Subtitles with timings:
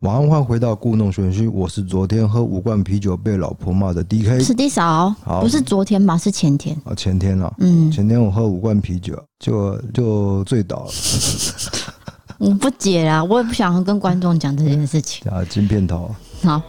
[0.00, 1.48] 晚安，欢迎回到故弄玄虚。
[1.48, 5.08] 我是昨天喝五罐啤酒被老婆骂的 DK，是 D 嫂，
[5.40, 6.18] 不是昨天吧？
[6.18, 7.50] 是前天啊，前天了。
[7.60, 10.90] 嗯，前天我喝五罐啤酒，就就醉倒了。
[12.36, 15.42] 我不解啊，我也不想跟观众讲这件事情 啊。
[15.48, 16.60] 金片头，好。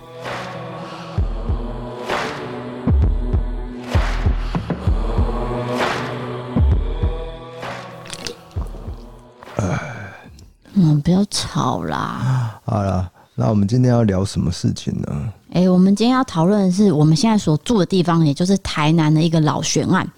[10.80, 12.62] 嗯，不要吵啦。
[12.64, 15.32] 好了，那我们今天要聊什么事情呢？
[15.52, 20.10] 哎、欸，我们今天要讨论的是我们现在所住的地方，也就是台南的一个老悬案。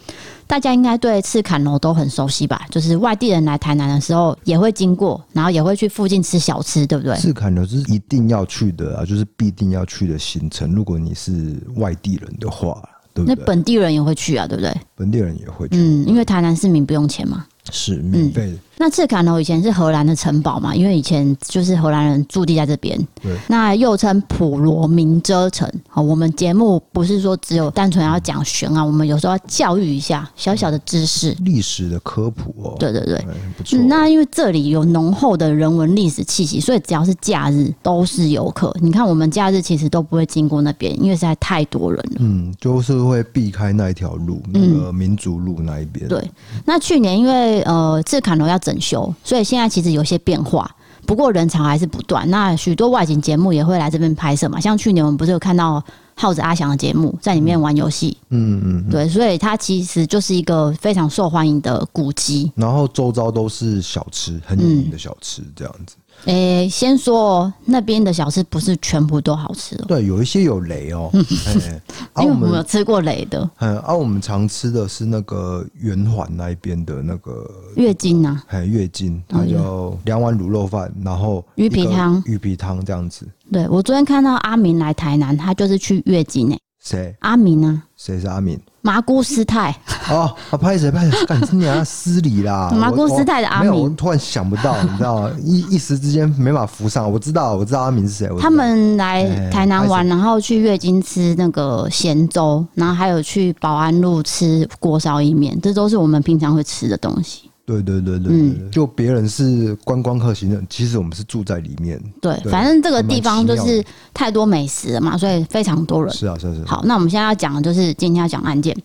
[0.48, 2.66] 大家应该对赤坎楼都很熟悉吧？
[2.71, 7.13] 就是外地人来台南的时候也会经过，然后也会去附近吃小吃，对不对？
[7.17, 10.73] 赤坎楼是一定要去的啊，就是必定要去的行程。
[10.73, 12.81] 如果你是外地人的话，
[13.13, 13.35] 对不对？
[13.35, 14.73] 那本地人也会去啊，对不对？
[14.95, 17.45] 本地人也会去，嗯，因为台南市民不用钱嘛。
[17.70, 18.54] 是免费的。
[18.54, 22.97] 嗯，那赤坎楼以前是荷兰的城堡嘛，因为以前就是荷兰人驻地在这边。
[23.21, 23.37] 对。
[23.49, 25.70] 那又称普罗明遮城。
[25.89, 32.77] 好，我们节目不是说只有单纯要讲玄啊，我们有时候要教育一下小小的知识、历史的科普哦。
[32.79, 33.21] 对对对，
[33.57, 33.77] 不错。
[33.89, 38.73] 那因为这里有浓厚的人文历史气息，所以只要是假日都是游客。
[38.79, 42.17] 你看我们假日其实都不会经过那边，因为实在太多人了。
[42.20, 46.07] 嗯，就是会避开那一条路，那个民族路那一边。
[46.07, 46.23] 对。
[46.63, 50.70] 那去年因为呃，赤坎楼要整修，所以现在其实有些变化。
[51.05, 52.29] 不过人潮还是不断。
[52.29, 55.84] 那许多外景节目也会来这边拍摄嘛，像去年我们不是有看到
[56.15, 58.15] 耗子阿翔的节目，在里面玩游戏。
[58.29, 62.51] 嗯嗯，嗯，对，所以它其实就是一个非常受欢迎的古迹。
[62.53, 65.95] 然后周遭都是小吃，很有名的小吃，这样子。
[66.25, 69.85] 诶、欸，先说那边的小吃不是全部都好吃哦。
[69.88, 71.09] 对，有一些有雷哦。
[71.13, 71.81] 欸、
[72.22, 73.50] 因为我们有吃过雷的。
[73.59, 78.44] 嗯，而、啊、我们常吃的是那个圆环那一边的那个月经啊。
[78.47, 83.25] 哎，月经，它叫两碗卤肉饭，然后鱼皮汤，鱼皮汤这样子。
[83.51, 86.59] 对，我昨天看到阿明来台南，他就是去月经诶。
[86.84, 87.16] 谁？
[87.19, 87.84] 阿明啊？
[87.96, 88.59] 谁是阿明？
[88.81, 89.75] 麻姑师太
[90.09, 91.23] 哦，啊， 拍谁拍谁？
[91.28, 92.72] 干你娘失礼啦！
[92.72, 95.31] 麻姑师太的阿明，我突然想不到，你知道吗？
[95.44, 97.12] 一一时之间没法浮上。
[97.12, 98.29] 我知道，我知道阿明是谁。
[98.39, 107.48] 他们来台南玩，然后去月经吃那个咸粥，然后还有去保安路吃锅烧意面，这都是我们平常会吃的东西。
[107.69, 112.02] 对对对对，嗯，就别人是观光客行程，其实我们是住在里面。
[112.19, 116.12] 对，反正这个地方就是太多美食了嘛，所以非常多人。
[116.12, 116.66] 是啊，是啊，是。
[116.66, 118.75] 好，那我们现在要讲的就是今天要讲案件。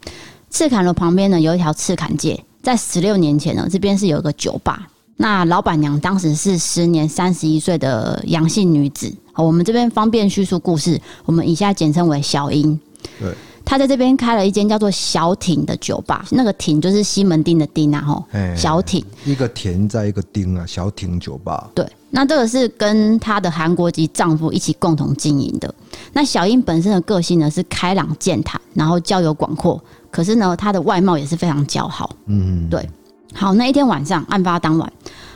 [0.50, 4.86] 赤坎楼旁边呢，有一条赤坎街，在十六年前呢，这边是有一个酒吧。
[5.16, 9.10] 那老板娘当时是时年三十一岁的杨姓女子。
[9.32, 12.78] 好，我们这边方便叙述故事，我们以下简称为小英。
[13.18, 13.32] 对。
[13.64, 18.24] 他在这边开了一间叫做小艇的酒吧，那个艇就是西门町的町啊，吼，
[18.56, 21.70] 小艇一个田在一个町啊，小艇酒吧。
[21.74, 25.74] 对，那这个是跟她的韩国籍丈夫一起共同经营的。
[26.12, 32.14] 那小英本身的个性呢是开朗健谈，然后交友广阔，可是呢她的外貌也是非常姣好。
[32.26, 32.88] 嗯，对。
[33.32, 34.92] 好，那一天晚上，案发当晚，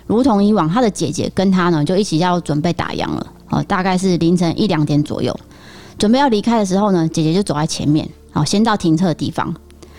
[0.07, 5.35] 如同以往，她的姐姐跟她呢就一起要准备打烊了，呃，大概是凌晨一两点左右。
[5.99, 9.53] 准备要离开的时候呢，姐姐就走在前面，好，先到停车的地方。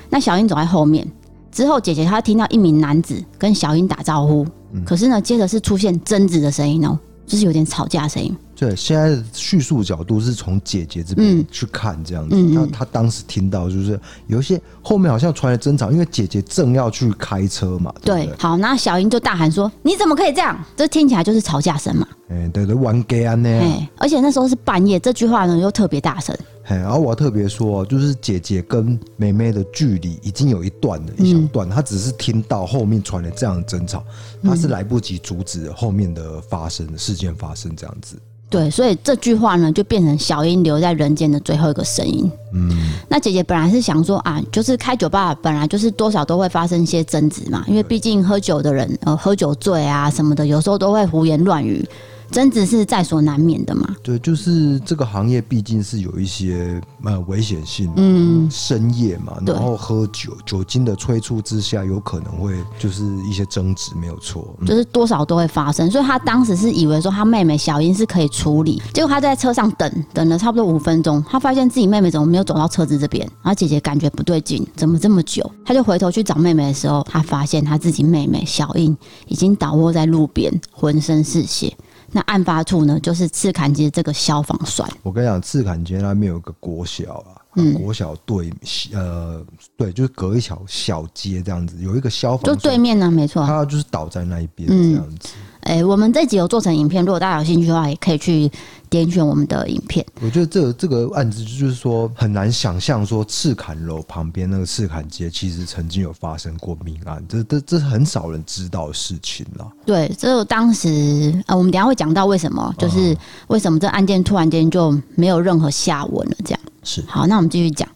[0.10, 1.06] 那小英走在后面，
[1.52, 4.48] 之后姐姐她听到一名男子跟小英打招呼，
[4.86, 8.36] 可是呢，接着是出现争执的声音哦，就是有点吵架声音。
[8.60, 12.36] 对，现在的叙述角度是从姐姐这边去看这样子。
[12.36, 13.98] 那、嗯、她当时听到就是
[14.28, 17.94] 有一些后面好像传来争吵，因为姐姐正要去开车嘛。
[18.02, 22.06] 对，对，好，那小英就大喊说：“你怎么可以这样？”这听起来就是吵架声嘛。
[22.28, 23.50] 哎、欸，对对，玩 gay 啊呢。
[23.98, 26.38] 而且那时候是半夜，这句话呢又特别大声。
[26.66, 34.04] 哎，然后我要特别说，就是姐姐跟妹妹的距离已经有一段了，一小段，她只是听到后面传来这样的争吵，
[34.44, 38.20] 她是来不及阻止后面的发生事件发生这样子。
[38.50, 42.30] 对，所以这句话呢，就变成小英留在人间的最后一个声音。
[42.52, 51.88] 嗯，那姐姐本来是想说啊，就是开酒吧本来就是多少都会发生一些争执嘛，因为毕竟喝酒的人呃喝酒醉啊什么的，有时候都会胡言乱语。
[52.32, 53.96] 争执是在所难免的嘛？
[54.04, 65.90] 对，就是这个行业毕竟是有一些呃危险性，嗯，深夜嘛，然后喝酒，酒精的催促之下，有可能会就是一些争执，没有错，就是多少都会发生。
[65.90, 75.50] 所以他当时是以为说他妹妹小英是可以处理，结果他在车上等等了差不多五分钟，他发现自己妹妹怎么没有走到车子这边，然后姐姐感觉不对劲，怎么这么久？
[75.66, 78.96] 他就回头去找妹妹的时候，他发现他自己妹妹小英
[79.28, 81.76] 已经倒卧在路边，浑身是血。
[82.12, 84.90] 那案发处呢，就是赤坎街这个消防栓。
[85.04, 88.52] 我跟你讲，赤坎街那边有个国小啊，嗯、国小对，
[88.94, 89.46] 呃，
[89.78, 95.30] 对，就是隔一条小街这样子，有一个消防，就对面呢，没错，他就是倒在那一边这样子。
[95.62, 98.50] 哎、欸，我们这集有做成影片，如果大家有兴趣的话，也可以去
[98.90, 100.04] 点选我们的影片。
[100.22, 109.68] 我觉得这个、这个案子就是说很难想象，说赤坎楼旁边那个赤坎街其实曾经有发生过命案，这这这是很少人知道的事情了。
[109.86, 113.16] 对，这当时呃，我们等下会讲到为什么，就是
[113.48, 117.88] 为什么这案件突然间就没有任何下文了，这样是好，那我们继续讲。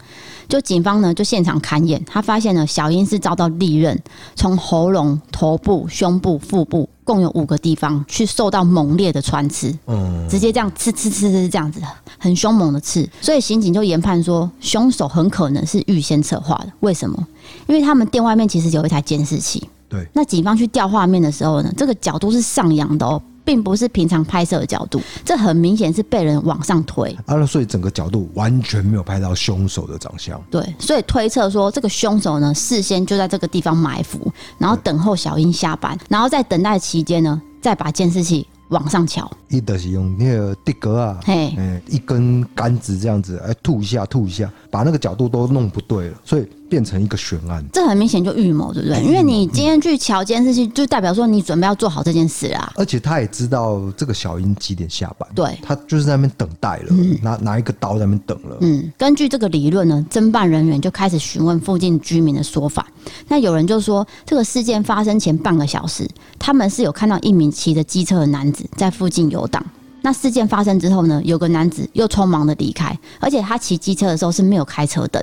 [0.50, 4.00] 就警方呢，就现场勘验，他发现呢小英是遭到利刃，
[4.36, 11.82] 从喉咙、头部、胸部、腹部，共有五个地方去受到猛烈的穿刺，嗯，直接这样刺刺刺刺这样子，
[12.18, 16.72] 很凶猛的刺，所以刑警就研判说，凶手很可能是预先策划的。
[16.80, 17.28] 为什么？
[17.68, 23.22] 因为他们店外面其实有一台监视器，对，那警方去调画面的时候呢，这个角度是上扬的哦。
[23.46, 30.42] 并不是平常拍摄的角度，这很明显是被人往上推啊，所以整个角度完全没有拍到凶手的长相。
[30.50, 39.30] 对，所以推测说这个凶手呢，事先就在这个地方埋伏，然后等候小英下班，然后在等待期间呢，再把监视器往上翘。
[39.50, 41.54] 一的是用那个地格啊，嘿，
[41.88, 46.48] 一根杆子这样子，哎，吐一下，吐一下，把那个角度都弄不对了，所以。
[46.74, 49.00] 变成一个悬案，这很明显就预谋，对不对？
[49.04, 52.74] 因为你今天去乔监视器，就代表说你准备要做好这件事啊。
[52.76, 58.58] 而且他也知道这个小英几点下班，对，他就是在那边等待了，嗯、拿拿一个刀在那边等了。
[58.62, 62.88] 嗯，根据这个理论呢，侦办人员就开始询问附近居民的说法。
[63.28, 66.10] 那有人就说，这个事件发生前半个小时，
[66.40, 69.64] 他们是有看到一名骑着机车的男子在附近游荡。
[70.04, 75.20] 那事件发生之后呢，有个男子又匆忙的离开，而且他骑机车的时候是没有开车灯。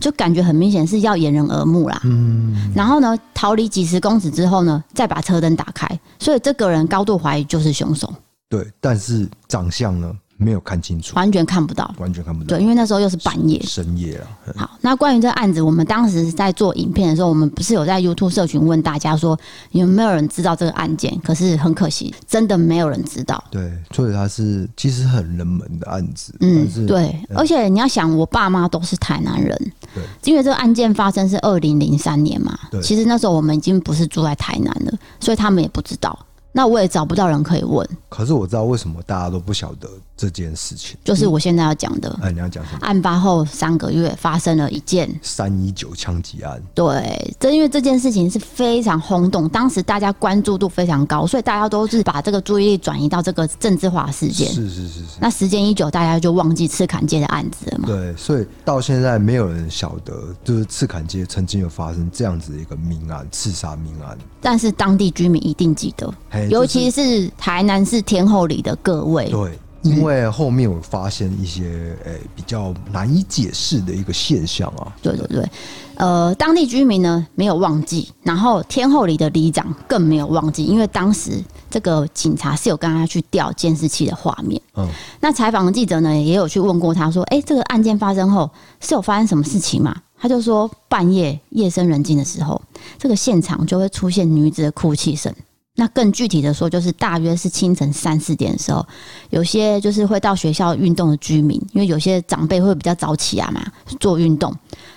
[0.00, 5.88] 就感觉很明显是要掩人耳目啦，嗯，然后呢，逃离几十公尺之后呢，再把车灯打开，
[6.20, 8.14] 所以这个人高度怀疑就是凶手。
[8.48, 10.16] 对，但是长相呢？
[10.36, 12.48] 没有看清楚，完全看不到，完全看不到。
[12.48, 14.26] 对，因为那时候又是半夜，深夜了。
[14.56, 19.38] 好，那关于这个案子，我们当时在做影片的时候，我们不是有在 YouTube 社群问大家说
[19.70, 21.18] 有没有人知道这个案件？
[21.22, 23.42] 可是很可惜，真的没有人知道。
[23.50, 26.34] 对，所以它是其实很冷门的案子。
[26.40, 27.16] 嗯，对。
[27.34, 29.56] 而且你要想，我爸妈都是台南人，
[29.94, 36.18] 对，因为这个案件发生是二零零三年嘛，对，其实那时候我们已经不是住在台南了，所以他们也不知道。
[36.56, 37.84] 那我也找不到人可以问。
[38.08, 42.08] 可是我知道为什么大家都不晓得这件事情，就是我现在要讲的。
[42.22, 42.78] 哎、嗯，你要讲什么？
[42.82, 46.62] 案发后三个月发生了一件三一九枪击案。
[46.72, 54.46] 对，这因为这件事情是非常轰动，当时大家关注度非常高，所以大家都是把这个注意力转移到这个政治化事件。
[54.46, 55.18] 是是是是。
[55.20, 57.88] 那时间一久，大家就忘记赤坎街的案子了嘛？
[57.88, 64.16] 对，所以到现在没有人晓得，就是赤坎街曾经有发生这样子的一个命案，刺杀命案。
[64.44, 66.12] 但是当地居民一定记得。
[66.50, 71.62] 尤其是台南市天后里的各位，对，因为后面我发现一些
[72.04, 74.92] 诶、欸、比较难以解释的一个现象啊。
[75.00, 75.50] 对对对，
[75.94, 84.60] 呃，当地居民呢没有忘记，然后天后里的里长更没有忘记，因为当时这个警察是有跟他去调监视器的画面。
[84.76, 84.86] 嗯，
[85.20, 88.50] 那采访的记者呢也有去问过他说：“哎、欸，这个案件发生后
[88.80, 92.60] 是有发生什么事情吗？”他就说：“半夜夜深人静的时候，
[92.98, 95.34] 这个现场就会出现女子的哭泣声。”
[95.76, 98.86] 那更具体的说，就是大约是清晨三四点的时候，
[99.30, 103.60] 有些就是会到学校运动的居民，因为有些长辈会比较早起啊嘛，
[103.98, 104.54] 做运动。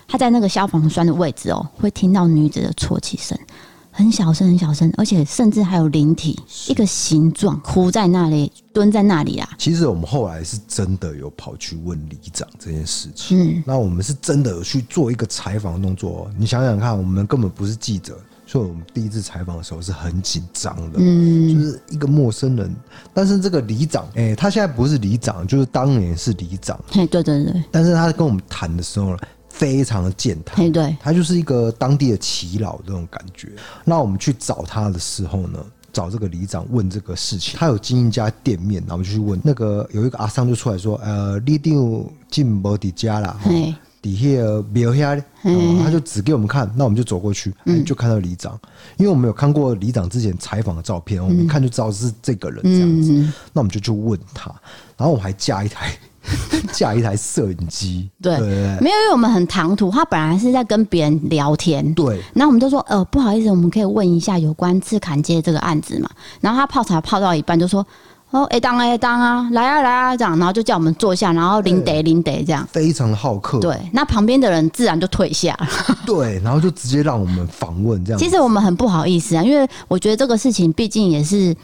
[0.08, 3.36] 他在那个消防栓的位置哦，会听到女子的啜泣声，
[3.98, 9.50] 很小声，很小声，而且甚至还有灵体一个形状哭在那里，蹲在那里啊。
[9.58, 16.30] 其实我们后来是真的有跑去问里长这件事情，嗯，那我们是真的有去做一个采访动作。
[16.38, 18.16] 你想想看，我们根本不是记者。
[18.50, 22.74] 所以我们第一次采访的时候是很紧张的，嗯，就是一个陌生人，
[23.14, 29.18] 但是这个里长，哎，他现在不是里长，就是当年是里长，嘿，对对对，但是他跟我们谈的时候呢，
[29.58, 33.50] 非常的健谈，对，他就是一个当地的耆老这种感觉。
[33.84, 35.60] 那我们去找他的时候呢，
[35.92, 39.42] 找这个里长问这个事情，他有经营一家店面，然后我们就去问。
[39.44, 43.74] 那个有一个阿桑就出来说，呃，你定进无的家了，嘿。
[44.00, 45.22] 底下庙下，
[45.84, 48.58] 他就指给我们看，那我们就走过去，就看到里长，
[48.96, 53.12] 因为我们有看过里长之前采访的照片，我们一看就知道是这个人这样子，
[53.52, 54.50] 那我们就去问他，
[54.96, 55.92] 然后我们还架一台
[56.74, 66.10] 架一台摄影机，对，没有，因为我们很唐突，他本来是在跟别人聊天，对，然后我们就说，呃，不好意思，我们可以问一下有关赤坎街这个案子嘛？
[66.42, 67.86] 然后他泡茶泡到一半就说。
[68.30, 73.58] 哦，哎当哎当啊，来啊来啊，这样，然后就叫我们坐下，然后领得领得这样，非常的好客。
[73.62, 75.96] 对，那旁边的人自然就退下了。
[76.06, 78.20] 对，然后就直接让我们访问这样。
[78.20, 81.56] 其实我们很不好意思啊，因为我觉得这个事情毕竟也是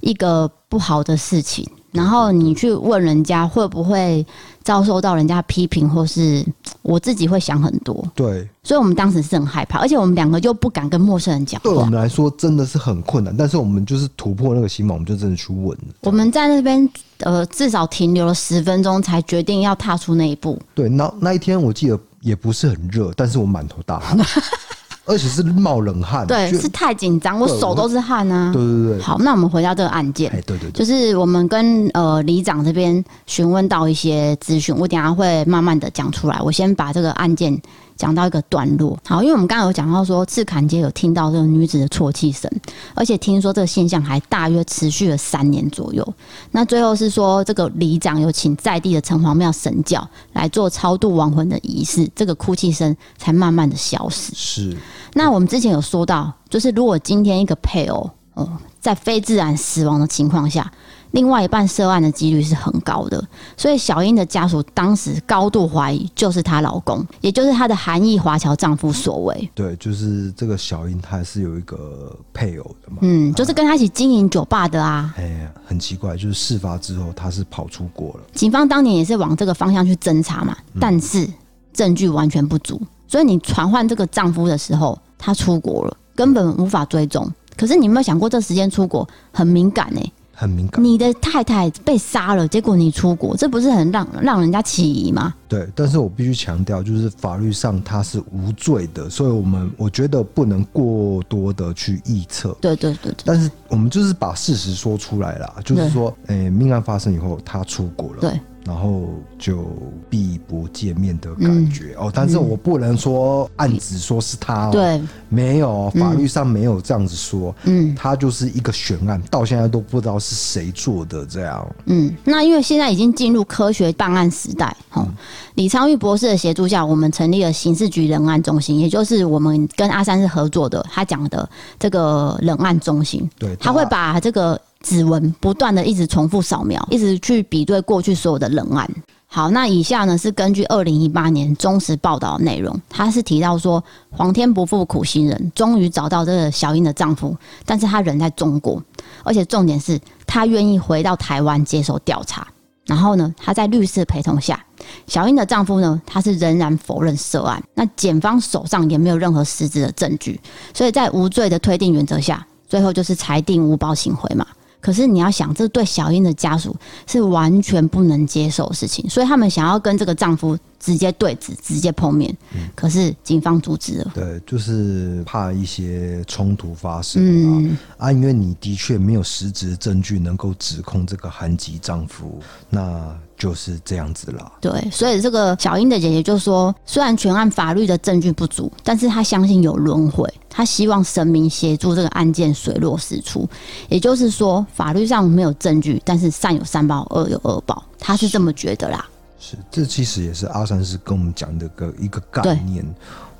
[0.00, 1.66] 一个不好的事情。
[1.92, 4.24] 然后你去问人家会不会
[4.62, 6.44] 遭受到人家批评，或是
[6.82, 8.06] 我自己会想很多。
[8.14, 11.70] 对，所以我们当时是很害怕，而且我们两个就不敢跟陌生人讲话。
[11.70, 15.76] 对我们来说真的是很困难，但是我们就是突破那个心嘛，我们就真的去问。
[16.02, 20.58] 我们在那边呃至少停留了十分钟，才决定要踏出那一步。
[20.74, 24.16] 对，那那一天我记得也不是很热，但是我满头大汗。
[25.10, 28.52] 而且是冒冷汗，对，是太紧张，我手都是汗啊。
[28.52, 29.02] 对对对。
[29.02, 36.40] 好，那我们回到这个案件，对对对，就是我们跟呃里长这边询问到一些资讯，我等下会慢慢的讲出来。
[36.40, 37.60] 我先把这个案件。
[38.00, 42.50] 讲到一个段落，好，因为我们刚刚有讲到说，赤坎街有听到这个女子的啜泣声，
[42.94, 46.14] 而且听说这个现象还大约持续了三年左右。
[46.52, 54.32] 那最后是说，这个里长有请在地的城隍庙神教来做超度亡魂的仪式，这个哭泣声才慢慢的消失。
[54.34, 54.74] 是。
[55.12, 58.48] 那我们之前有说到，就是如果今天一个配偶哦，
[58.80, 60.72] 在非自然死亡的情况下。
[61.12, 63.22] 另外一半涉案的几率是很高的，
[63.56, 69.50] 所以小英的家属当时高度怀疑就是她老公，也就是她的韩裔华侨丈夫所为。
[69.54, 72.98] 对，就是这个小英，她是有一个配偶的嘛？
[73.00, 75.12] 嗯，就是跟她一起经营酒吧的啊。
[75.16, 78.20] 哎呀，很奇怪，就是事发之后她是跑出国了。
[78.32, 81.28] 警方当年也是往这个方向去侦查嘛，但是
[81.72, 87.28] 证据完全不足，所以你传唤这个丈夫的时候，他出国了，根本无法追踪。
[87.56, 90.12] 可是你有没有想过，这时间出国很敏感呢、欸？
[90.40, 95.34] 很敏感，你的太太被杀了，结果你出国，这不是很让让人家起疑吗？
[95.50, 102.56] 对，但是我必须强调，就是法律上他是无罪的，所以我们我觉得不能过多的去臆测。
[102.60, 103.24] 对对对对。
[103.24, 108.20] 但是我们就是把事实说出来了，就是说，诶、欸，命案发生以后，他出国了。
[108.20, 108.30] 对。
[108.66, 109.66] 然后就
[110.10, 125.16] 避不见面的感觉、嗯、哦，但是我不能说案子说是他、哦，对，没有法律上没有这样子说，嗯，他就是一个悬案，到现在都不知道是谁做的这样，嗯，那因为现在已经进入科学办案时代，哈、嗯，
[125.54, 134.60] 李昌钰博士的协助下，我们成立了刑事局人案中心，也就是我们跟阿三是合作的，他讲的这个冷案中心，对，他会把这个。
[134.82, 138.90] 指纹不断的一直重复扫描，一直去比对过去所有的冷案。
[139.26, 148.82] 好，那以下呢是根据二零一八年中时报道的内容，他是提到说，皇天不负苦心人，终于找到这个小英的丈夫，但是他人在中国，
[149.22, 152.48] 而且重点是他愿意回到台湾接受调查。
[152.86, 154.64] 然后呢，他在律师陪同下，
[155.06, 157.62] 小英的丈夫呢，他是仍然否认涉案。
[157.74, 160.40] 那检方手上也没有任何实质的证据，
[160.74, 164.46] 所以在无罪的推定原则下，最后就是裁定无保请回嘛。
[164.80, 166.74] 可是你要想，这对小英的家属
[167.06, 172.36] 是完全不能接受的事情，所以他们想要跟这个丈夫直接对峙、直接碰面，
[172.74, 174.10] 可是警方阻止了。
[174.14, 178.10] 对，就是怕一些冲突发生啊、嗯、啊！
[178.10, 183.16] 因为你的确没有实质证据能够指控这个韩籍丈夫，那。
[183.40, 184.52] 就是这样子了。
[184.60, 193.48] 对，所以这个小英的姐姐就说，虽然全案法律的证据不足，但是她相信有轮回，她希望神明协助这个案件水落石出。
[193.88, 199.08] 也就是说，法律上没有证据，但是善有善报，恶有恶报，她是这么觉得啦。
[199.40, 202.84] 是，这其实也是阿三是跟我们讲的个一个概念。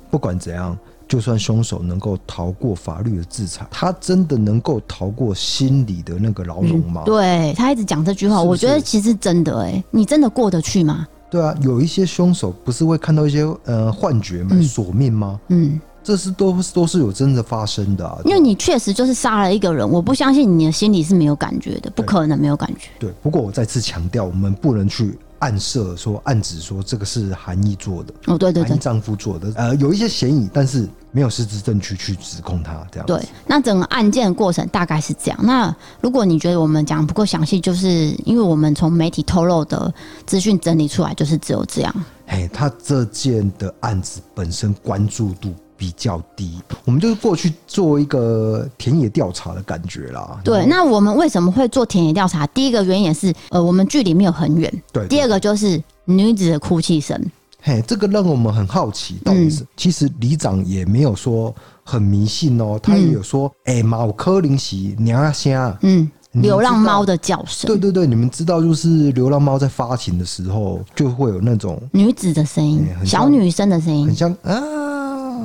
[0.09, 0.77] 不管怎样。
[1.07, 7.03] 就算凶手能够逃过法律的制裁，他真的能够逃过心理的那个牢笼吗？
[7.03, 11.05] 嗯、对，他一直讲这句话，是是我觉得其实真的哎，你真的过得去吗？
[11.29, 14.55] 对啊，有一些凶手不是会看到一些呃幻觉吗？
[14.61, 15.37] 索命吗？
[15.49, 18.17] 嗯，这是都都是有真的发生的、啊。
[18.23, 22.87] 因为你确实就是杀了一个人，我不相信你的心里是没有感觉的，不可能没有感觉。
[22.97, 25.19] 对，不过我再次强调，我们不能去。
[25.41, 33.05] 暗设说、暗指说这个是韩义做的哦，对对对，丈夫做的，呃，有一些嫌疑，但是没有实质证据去指控他这样。
[33.05, 35.39] 对，那整个案件的过程大概是这样。
[35.43, 39.93] 那如果你觉得我们讲不够详细，就是因为我们从媒体透露的
[40.25, 42.05] 资讯整理出来，就是只有这样。
[42.27, 45.53] 哎，他这件的案子本身关注度。
[45.81, 50.39] 比较低，我们就是过去做一个田野调查的感觉啦。
[50.43, 52.45] 对，那我们为什么会做田野调查？
[52.45, 54.71] 第一个原因也是，呃，我们距离没有很远。
[54.93, 55.07] 对。
[55.07, 57.19] 第二个就是女子的哭泣声。
[57.63, 61.51] 嘿，这个让我们很好奇，到底是、嗯、其实里长也没有说
[61.83, 67.67] 很迷信哦，他也有说，哎、嗯，毛科林喜娘虾，嗯，流浪猫的叫声。
[67.67, 74.90] 对对对，你们知道，就是流浪猫在发情的时候，就会有那种女子的声音，小女生的声音，很像啊。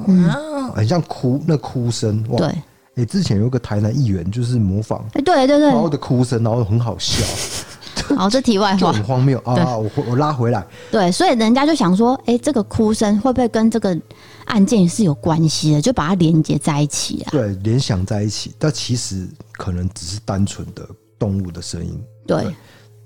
[0.07, 2.39] 嗯，很像哭那哭声，哇！
[2.39, 2.63] 对，哎、
[2.97, 7.25] 欸，之前有个台南议员就是模仿，哎，对对对，猫的哭声，然后很好笑。
[8.17, 9.77] 好，这题外话，很荒谬啊！
[9.77, 13.99] 我我拉回来，对，所以人家就想说，哎、欸，这个哭声会不会跟这个
[14.45, 15.81] 案件是有关系的？
[15.81, 17.31] 就把它连接在一起啊？
[17.33, 20.87] 对，联想在一起，但其实可能只是单纯的
[21.19, 22.01] 动物的声音。
[22.27, 22.55] 对。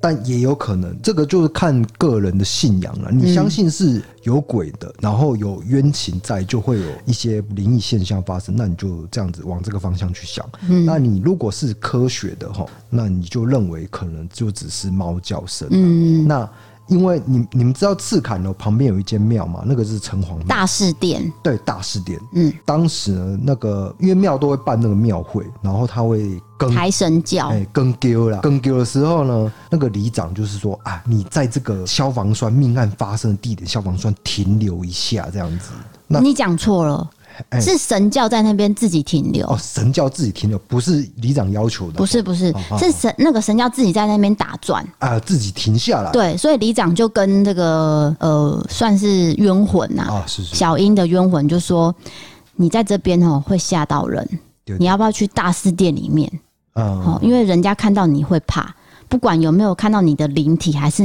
[0.01, 3.11] 但也有可能，这个就是看个人的信仰了。
[3.13, 8.57] 你相信是有鬼的，然后有冤情在，就会有一些灵异现象发生。
[8.57, 10.49] 那你就这样子往这个方向去想。
[10.69, 15.69] 嗯，那你如果是科学的哈，那你就认为可能就只是猫叫声。
[15.71, 16.51] 嗯，那。
[16.91, 19.63] 因为你你们知道赤坎楼旁边有一间庙嘛？
[19.65, 21.33] 那个是城隍庙大士殿。
[21.43, 22.21] 对，大士殿。
[22.35, 35.71] 嗯，当时呢，那个因为庙都会办那个庙会，然后他会更开神轿，哎，更丢了，更丢的时候呢，那个里长就是说啊，你在这个消防栓命案发生的地点，消防栓停留一下，这样子。
[36.09, 37.09] 那你讲错了。
[37.61, 41.99] 是神教在那边自己停留哦，神教自己停留，不是里长要求的。
[41.99, 46.11] 不是不是，是神那个神教自己在那边打转啊，自己停下来。
[46.13, 51.95] 对，所以里长就跟这个呃，算是冤魂呐啊，是是小英的冤魂，就说
[52.57, 54.29] 你在这边哦会吓到人，
[54.79, 56.31] 你要不要去大寺殿里面？
[56.75, 58.75] 哦，因为人家看到你会怕，
[59.09, 61.05] 不管有没有看到你的灵体还是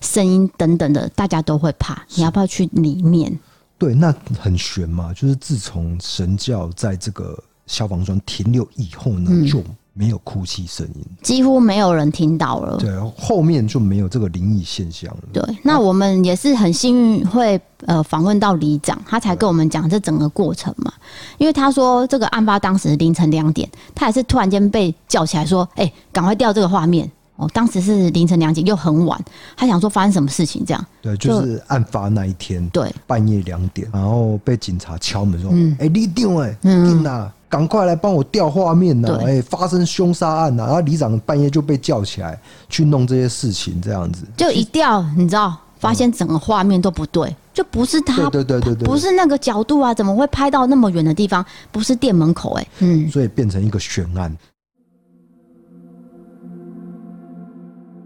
[0.00, 2.02] 声音等等的，大家都会怕。
[2.14, 3.38] 你要不要去里面？
[3.78, 9.62] 对，那很悬嘛，就是自从神教在这个消防栓停留以后呢，嗯、就
[9.94, 12.76] 没有哭泣声音，几乎没有人听到了。
[12.78, 15.22] 对，后面就没有这个灵异现象了。
[15.32, 20.92] 对，那我们也是很幸运会呃访问到里长，他才跟我们讲这整个过程嘛。
[21.38, 29.18] 因为他说这个案发当时凌晨两点，他也是突然间被叫起来说：“哎、欸，赶快调这个画面。”哦，当时是凌晨两点，又很晚，
[29.56, 30.86] 他想说发生什么事情这样？
[31.00, 39.20] 对，就是案发那一天，对，半夜两点，然后被警察敲门说：“哎、嗯，里长哎，定呐，赶快来帮我调画面呐！
[39.24, 42.36] 哎，发生凶杀案呐！”然后里长半夜就被叫起来
[42.68, 51.46] 去弄这些事情，这样子就一调，你知道，发现整个画面都不对，就不是他，对对对对，不是那个角度啊，怎么会拍到那么远的地方？
[51.70, 54.36] 不是店门口哎，嗯，所以变成一个悬案。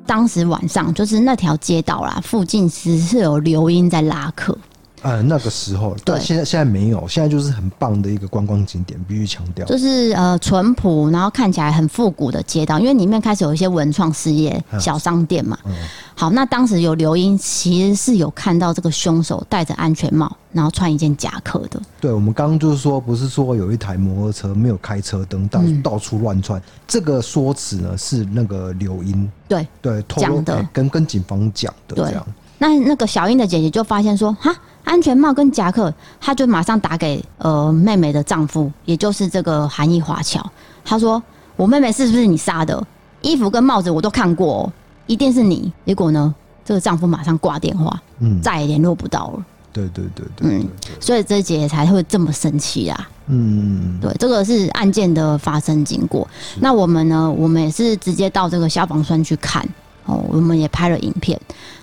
[0.06, 4.56] 当时晚上就是那条街道啦，附近是是有留音在拉客。
[5.02, 9.66] 呃，那个时候，对，现在现在没有，现在就是很棒的一个观光景点，必须强调。
[9.66, 15.58] 就是呃，淳朴，然后看起来很复古的街道，因为里面开始有一些文创事业、小商店嘛。
[15.64, 15.72] 嗯。
[16.14, 21.80] 好，那当时有刘英，其实是有看到这个凶手戴着安全帽，然后穿一件夹克的。
[22.00, 26.60] 对，我们刚刚就是说，不是说有一台摩托车没有开车灯，到到处乱窜。
[26.60, 32.24] 嗯、这个说辞呢，是那个刘英对对讲的，跟跟警方讲的这样。
[32.58, 34.54] 那那个小英的姐姐就发现说，哈。
[34.84, 40.44] 安全帽跟夹克，他就马上打给呃妹妹的丈夫，也就是这个韩义华侨。
[40.84, 41.22] 他说
[41.56, 42.84] ：“我妹妹是不是你杀的？
[43.20, 44.72] 衣服跟帽子我都看过哦，
[45.06, 49.44] 一定是你。”结果呢，这个丈夫马上挂电话，嗯，再也联络不到了。
[49.72, 50.68] 对对对对，对，嗯，
[51.00, 53.08] 所以这姐姐才会这么生气啊。
[53.28, 56.26] 嗯，对，这个是案件的发生经过。
[56.60, 59.66] 那我们呢，我们也是直接到这个消防栓去看。
[60.04, 61.40] 哦，我们也拍了影片。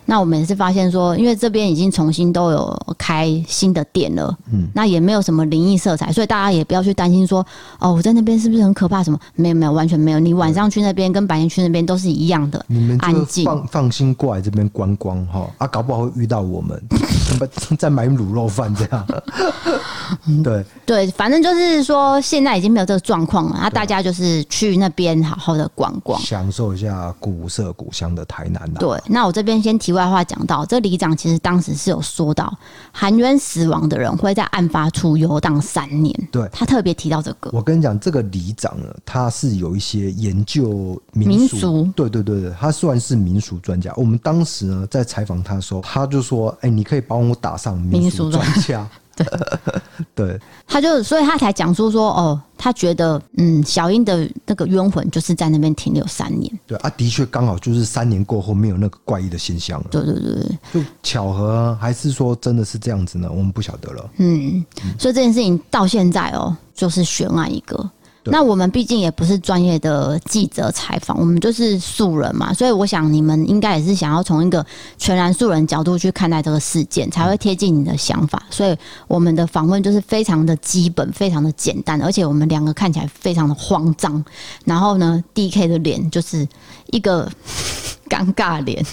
[0.10, 7.46] 那我们也是发现说，因为这边已经重新都有开新的店了，嗯，那也没有什么灵异色彩，所以大家也不要去担心说，
[7.78, 9.04] 哦，我在那边是不是很可怕？
[9.04, 9.20] 什么？
[9.36, 10.20] 没有没有，完全没有。
[10.20, 15.48] 你晚上去那边跟白天去那边都是一样的，你们安静，放放心过来这边观光哈。
[15.60, 16.82] 啊，搞不好会遇到我们，
[17.78, 19.06] 在买卤肉饭这样。
[20.44, 23.56] 对对，反正就是说，现在已经没有这个状况了。
[23.56, 28.68] 啊，大家就是去那边好好的逛逛，享受一下古色古香的台南。
[28.80, 32.58] 对，那我这边先提外话讲到，这里长其实当时是有说到，
[32.94, 36.28] 含冤死亡的人会在案发处游荡三年。
[36.32, 37.50] 对，他特别提到这个。
[37.52, 43.94] 我跟你讲，这个里长呢，他是有一些研究民俗，对对对对，他算是民俗专家。
[43.98, 48.88] 我们当时呢在采访他的时候，他就说：“哎、欸，你可以帮我打上民俗专家。”
[50.16, 56.60] 对，他就所以他才讲说说哦，他觉得嗯，小英的那个冤魂就是在那边停留三年。
[56.66, 59.88] 对啊，的确刚好就是三年过后没有那个怪异的现象了。
[59.92, 63.30] 对对对，就巧合还是说真的是这样子呢？
[63.30, 64.10] 我们不晓得了。
[64.18, 64.64] 嗯，
[64.98, 67.90] 所以这件事情到现在哦，就是悬案一个。
[68.32, 74.66] 那我们毕竟也不是专业的记者采访，我们就是素人嘛，所以我想你们应该也是想要从一个
[74.98, 78.42] 全然素人角度去看待这个事件，才会贴近你的想法。
[78.50, 84.24] 所以我们的访问就是非常的基本，非常的简单，而且我们两个看起来非常的慌张。
[84.66, 86.48] 然后呢，DK 的脸就是
[86.88, 87.30] 一个
[88.10, 88.86] 尴尬脸，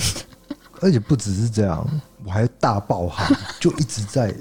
[0.81, 1.87] 而且不只是这样，
[2.25, 4.35] 我还大爆汗，就一直在。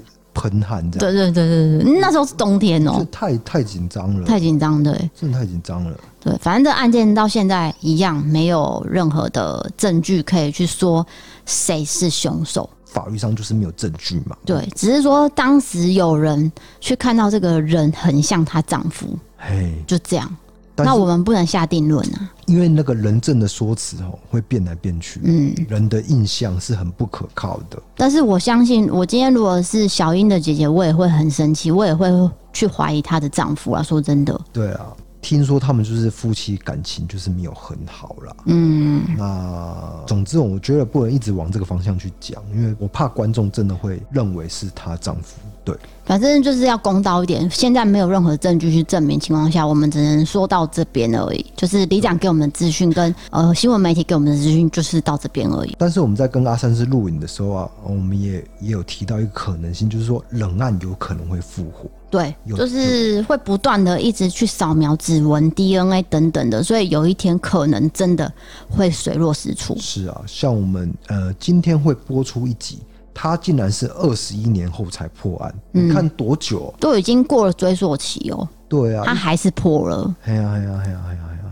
[0.48, 5.96] 喷汗这样，对对对对对，那时候是冬天哦、喔，太太紧张了，太紧张，对，真的太紧张了。
[6.20, 11.06] 对，反正这案件到现在一样，没有任何的证据可以去说
[11.44, 14.36] 谁是凶手，法律上就是没有证据嘛。
[14.44, 20.36] 对，只是说当时有人去看到这个人很像她丈夫，嘿，就这样。
[20.84, 27.80] 那我们不能下定论啊，因为那个人证的说辞哦会变来变去，嗯，人的印象是很不可靠的。
[27.96, 32.08] 但是我相信，我今天如果是小英的姐姐，我也会很生气，我也会
[32.52, 33.82] 去怀疑她的丈夫啊。
[33.82, 34.86] 说真的，对啊。
[35.22, 38.36] 听说他们就是夫妻感情就是没有很好啦。
[38.44, 45.40] 嗯，那总之我觉得不能一直往这个方向去讲，因为我怕观众真的会认为是她丈夫。
[45.66, 47.50] 对，反正就是要公道一点。
[47.50, 51.44] 现在没有任何证据去证明情况下，我们只能说到这边而已。
[51.56, 55.74] 就是里长给我们的资讯跟呃新闻媒体给我们的资讯，就是到这边而已。
[55.76, 61.90] 但是我们在跟阿三师录影的时候啊，我们也也有提到一个可能性，就是说冷案有可能会复活。
[62.08, 68.32] 对，就是会不断的一直去扫描指纹、DNA 等等的，所以有一天可能真的
[68.70, 69.76] 会水落石出。
[69.80, 72.78] 是啊，像我们呃今天会播出一集。
[73.18, 76.72] 他竟然是二十一年后才破案，嗯、你看多久？
[76.78, 78.46] 都已经过了追溯期哦。
[78.68, 80.14] 对啊，他还是破了。
[80.24, 81.42] 哎呀哎呀哎呀哎呀哎呀！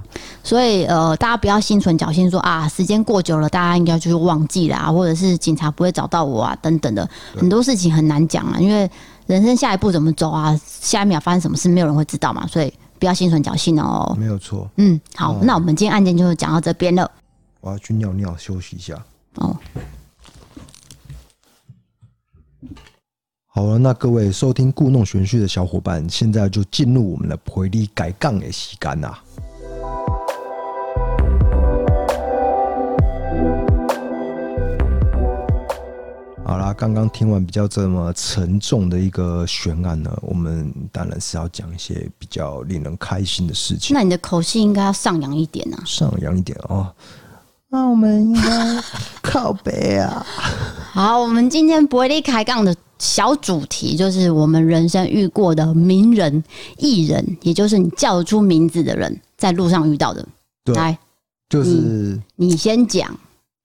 [0.42, 8.59] 所以呃，大家不要心存侥幸，说啊，时间过久了，大家应该就是忘记啦，或者是警察不会找到我啊，等等的，很多事情很难讲啊。
[8.61, 8.88] 因为
[9.27, 12.46] 人生下一步怎么走啊，下一秒发生什么事，没有人会知道嘛。
[12.46, 14.14] 所以不要心存侥幸哦。
[14.20, 14.68] 没有错。
[14.77, 17.11] 嗯，好，哦、那我们今天案件就讲到这边了。
[17.62, 19.03] 我要去尿尿休息一下。
[19.37, 19.57] 哦。
[23.57, 29.23] 好了，那各位收听故弄玄虚的小伙伴，现在就进入我们的回力改杠的时间啦。
[36.45, 43.95] 好啦，刚刚听完比较这么沉重的一个悬案呢，我们当然是要讲一些比较令人开心的事情。
[43.95, 46.93] 那你的口气应该要上扬一点啊，上扬一点哦。
[47.74, 48.82] 那我们应该
[49.20, 50.24] 靠北啊。
[50.94, 52.72] 好，我们今天陪你开杠的。
[53.00, 56.42] 小主题就是我们人生遇过的名人、
[56.78, 60.24] 艺人，也就是你叫得出名字的人，在路上遇到的。
[60.64, 60.96] 对，来，
[61.50, 63.12] 就是你，你先讲。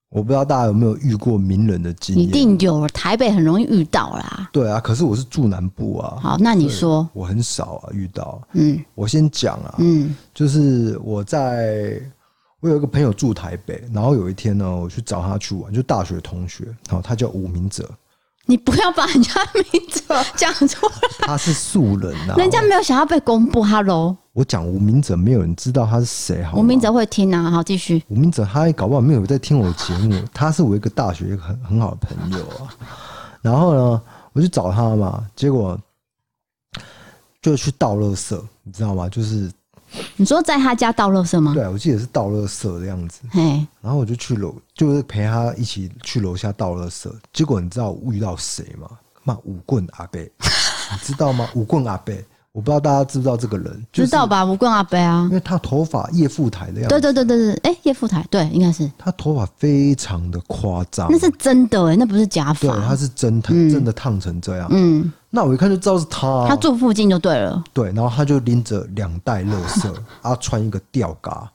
[0.09, 2.25] 我不知道大家有没有遇过名人的经验？
[2.25, 4.49] 一定有，台北很容易遇到啦。
[4.51, 6.17] 对啊，可是我是住南部啊。
[6.19, 8.41] 好，那你说，我很少啊遇到。
[8.53, 9.75] 嗯，我先讲啊。
[9.77, 12.01] 嗯，就是我在，
[12.61, 17.89] 我有一个朋友住台北，然后有一天呢，我去找他去玩，就大学同学，然后他叫吴明哲。
[18.45, 20.01] 你不要把人家名字
[20.35, 20.93] 讲出来。
[21.19, 23.63] 他是素人啊，人家没有想要被公布。
[23.63, 26.43] Hello，我讲吴明哲，没有人知道他是谁。
[26.43, 27.49] 好，吴明哲会听啊。
[27.49, 28.03] 好，继续。
[28.09, 30.21] 吴明哲，他搞不好没有在听我的节目。
[30.33, 32.75] 他是我一个大学一个很很好的朋友啊。
[33.41, 34.01] 然后呢，
[34.33, 35.79] 我去找他嘛，结果
[37.41, 39.07] 就去倒垃圾，你知道吗？
[39.07, 39.49] 就是。
[40.17, 41.53] 你说在他家倒垃圾吗？
[41.53, 43.21] 对，我记得是倒垃圾的样子。
[43.31, 47.11] 嘿，然后我就去楼，就是陪他一起去楼下倒垃圾。
[47.33, 48.89] 结果你知道我遇到谁吗？
[49.23, 50.31] 骂五棍阿贝，
[50.91, 51.49] 你知道吗？
[51.53, 52.13] 五棍阿伯，
[52.51, 53.85] 我不知道大家知不知道这个人？
[53.91, 54.43] 知道吧？
[54.43, 56.87] 吴冠阿伯啊，因为他头发叶富台的样子。
[56.89, 64.67] 对对对对对，哎，叶富台，对，应该是他头发非常的夸张，那是真的哎，那不是假发，对，他是真烫，真的烫成这样。
[64.71, 65.11] 嗯。
[65.31, 67.63] 那我一看就知道是他，啊，他住附近就对了。
[67.71, 71.47] 对，然后他就拎着两袋垃圾，啊，穿一个吊嘎，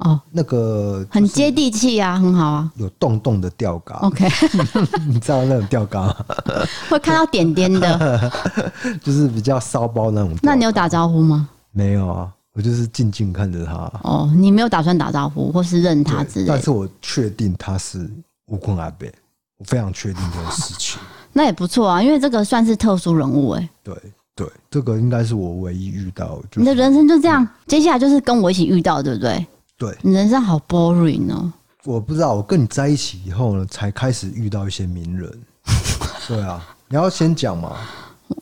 [0.00, 3.96] 哦，那个很接地气啊，很好啊，有洞洞的吊嘎。
[3.96, 4.26] OK，
[5.08, 6.16] 你知道那种吊嘎吗？
[6.88, 8.32] 会看到点点的，
[9.02, 10.34] 就是比较骚包那种。
[10.42, 11.48] 那你有打招呼吗？
[11.72, 13.74] 没有啊，我就是静静看着他。
[14.02, 16.52] 哦，你没有打算打招呼或是认他之类的？
[16.52, 18.10] 但是我确定他是
[18.46, 19.12] 吴坤阿贝，
[19.58, 21.00] 我非常确定这件事情。
[21.32, 23.70] 那也不错啊，因为这个算是特殊人物哎、欸。
[23.84, 23.94] 对
[24.34, 26.40] 对，这个应该是我唯一遇到。
[26.50, 29.46] 就是、你的人生就这样，接下来就是跟我一起遇到，对不对？
[29.80, 31.50] 对，你人生好 boring 哦。
[31.84, 35.40] 我不知道，我跟你在一起以后呢，才开始遇到一些名人。
[36.28, 37.78] 对啊，你要先讲嘛。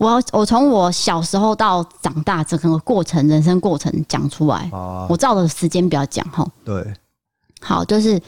[0.01, 4.69] 我我从我小时候到长大整个过程，人生过程讲出来。
[4.73, 6.45] 啊，我照着时间表讲哈。
[6.65, 6.93] 对，
[7.61, 8.21] 好，就是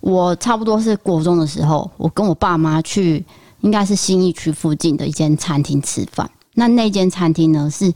[0.00, 3.24] 我差不多是国中的时候，我跟我爸妈去。
[3.62, 6.30] 应该是新义区附近的一间餐厅吃饭。
[6.54, 7.92] 那那间餐厅呢，是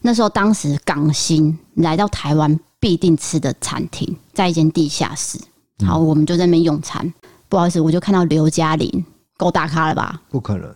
[0.00, 5.38] 那时候当时港星来到台湾必定吃的餐厅，在一间地下室。
[5.86, 7.14] 好，我们就在那边用餐。
[7.48, 9.04] 不好意思，我就看到刘嘉玲，
[9.38, 10.20] 够大咖了吧？
[10.28, 10.68] 不可能，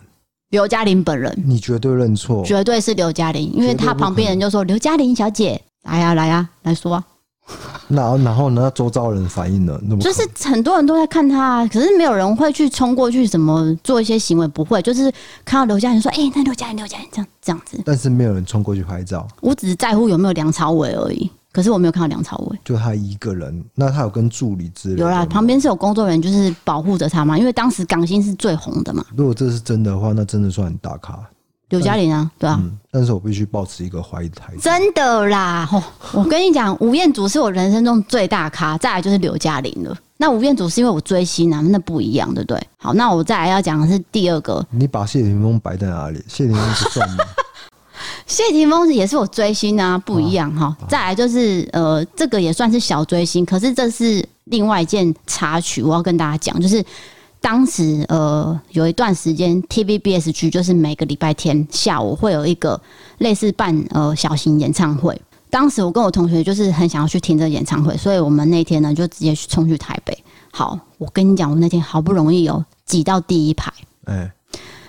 [0.51, 7.03] 刘嘉玲本人，你绝对认错，绝对是刘嘉玲，因为他旁边人就说：“刘嘉玲小姐，来呀、啊，来呀、啊，来说、啊。
[7.89, 8.71] ”然后，然后呢？
[8.73, 9.77] 周遭人反应呢？
[9.99, 14.81] 就是很多人都在看他，可是没有人会去冲过去，什么做一些行为，不会。
[14.81, 15.11] 就是
[15.43, 19.27] 看到刘嘉玲说：“哎、欸，那刘嘉玲，刘嘉玲这样这样子。”但是没有人冲过去拍照。
[19.41, 21.29] 我只是在乎有没有梁朝伟而已。
[21.57, 23.65] 可是我没有看到梁朝伟，就他一个人。
[23.73, 25.01] 那他有跟助理之类的？
[25.01, 27.35] 有啦，旁边是有工作人员，就是保护着他嘛。
[27.35, 29.03] 因为当时港星是最红的嘛。
[29.15, 31.19] 如果这是真的话，那真的算很大咖。
[31.69, 32.59] 刘嘉玲啊，对啊。
[32.61, 34.59] 嗯，但是我必须保持一个怀疑的态度。
[34.59, 39.97] 真的啦，哦，我跟你讲，吴彦祖是我人生中最大咖，再来就是刘嘉玲了。
[40.17, 42.67] 那吴彦祖是因为我追星啊，那不一样，对不对？
[42.77, 44.63] 好，那我再来要讲的是第二个。
[44.69, 46.23] 你把谢霆锋摆在哪里？
[46.27, 47.23] 谢霆锋不算吗？
[48.27, 50.75] 谢霆锋也是我追星啊，不一样哈。
[50.89, 56.83] 再来就是呃，这个也算是小追星，可是这是另外一件插曲，我要跟大家讲，就是
[57.39, 62.79] 当时呃有一段时间 TVBS 区就是每个礼拜天下午会有一个
[63.19, 65.19] 类似办呃小型演唱会。
[65.49, 70.17] 当时我跟我同学就是很想要去听这个演唱会，所以我们那天呢就直接去冲去台北。
[70.51, 73.71] 好，我跟你讲，我那天好不容易有挤到第一排，
[74.07, 74.29] 欸、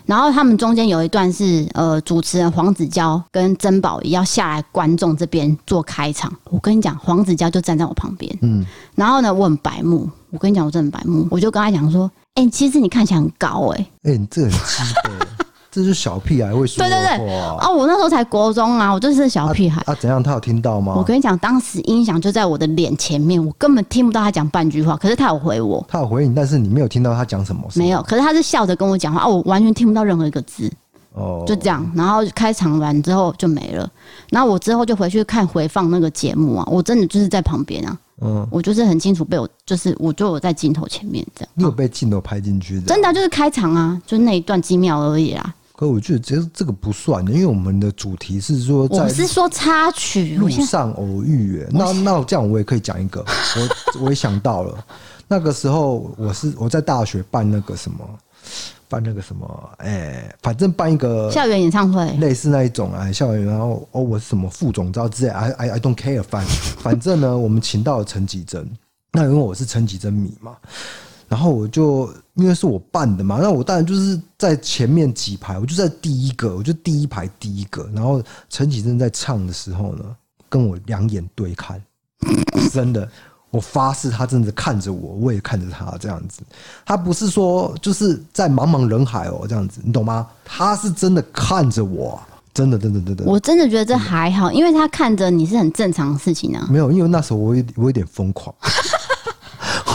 [0.08, 6.34] 然后他们中间有一段是呃主持人黄子佼跟曾宝仪要下来观众这边做开场。
[6.44, 15.12] 我跟你讲，黄子佼就站在我旁边，嗯，然后呢我很白目，我跟你讲我真的很白目，我就跟他讲说，哎、欸，其实你看起来很高、欸，哎，哎，你这很基本。
[15.78, 16.90] 这是小屁孩会说话。
[16.90, 19.80] 对对对，哦，我那时候才国中啊，我就是小屁孩。
[19.82, 20.20] 啊，啊怎样？
[20.20, 20.92] 他有听到吗？
[20.96, 24.96] 我跟你讲，当时音响就在我的脸前面，我根本听不到他讲半句话。
[24.96, 27.62] 可是他有回我，他有回你，但是你没有听到他讲什么？
[27.76, 28.02] 没有。
[28.02, 30.68] 可是他是笑着跟我讲话，哦，我完全听不到任何一个字。
[31.14, 31.88] 哦，就这样。
[31.94, 33.88] 然后开场完之后就没了。
[34.30, 37.96] 然后我之后就回去看回放那个节目啊，我真的就是在旁边啊。
[38.20, 41.48] 嗯，我就是很清楚被我，就是我就我在镜头前面这样。
[41.54, 42.82] 你有被镜头拍进去的？
[42.82, 45.54] 真的就是开场啊，就那一段几秒而已啦。
[45.78, 51.64] 可我觉得这这个不算的，因为我们的主题是说，我是说插曲，路上偶遇。
[51.70, 53.24] 那那这样我也可以讲一个，
[54.00, 54.84] 我我也想到了，
[55.28, 58.04] 那个时候我是我在大学办那个什么，
[58.88, 66.44] 办那个什么，哎、欸，反正办一个校园演唱会，类似那一种啊，校园，然后哦，我是什么副总招之类，I I I don't care，反
[66.80, 68.68] 反正呢，我们请到了陈绮贞，
[69.12, 70.56] 那因为我是陈绮贞迷嘛。
[71.28, 77.88] 然后我就因为是我办的嘛，那我当然就是在前面几排，我就在第一个，我就第一排第一个。
[77.94, 80.04] 然后陈绮贞在唱的时候呢，
[80.48, 81.82] 跟我两眼对看，
[82.72, 83.06] 真的，
[83.50, 86.40] 我发誓他真的看着我，我也看着他这样子。
[86.86, 90.26] 他不是说就是在茫茫人海哦这样子，你懂吗？
[90.44, 92.18] 他是真的看着我，
[92.54, 93.24] 真的，真的，真的。
[93.24, 96.66] 我真的觉得这还好，因为他看着你是很正常的事情啊。
[96.70, 98.54] 没有，因为那时候我有我有点疯狂。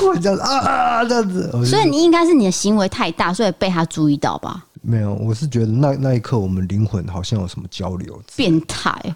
[0.09, 4.63] 会 这样子啊啊，这样子，所以你应该是你的行为太大，所以被他注意到吧？
[4.81, 8.21] 没有，我是觉得那那一刻我们灵魂好像有什么交流。
[8.35, 8.93] 变态！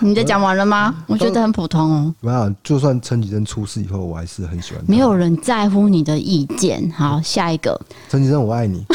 [0.00, 0.94] 你的讲完了吗？
[1.06, 2.14] 我觉得很普通哦。
[2.20, 4.84] 没有，就算陈绮贞出事以后，我还是很喜欢。
[4.88, 6.90] 没有人在乎你的意见。
[6.90, 7.80] 好，下一个。
[8.08, 8.84] 陈绮贞，我爱你。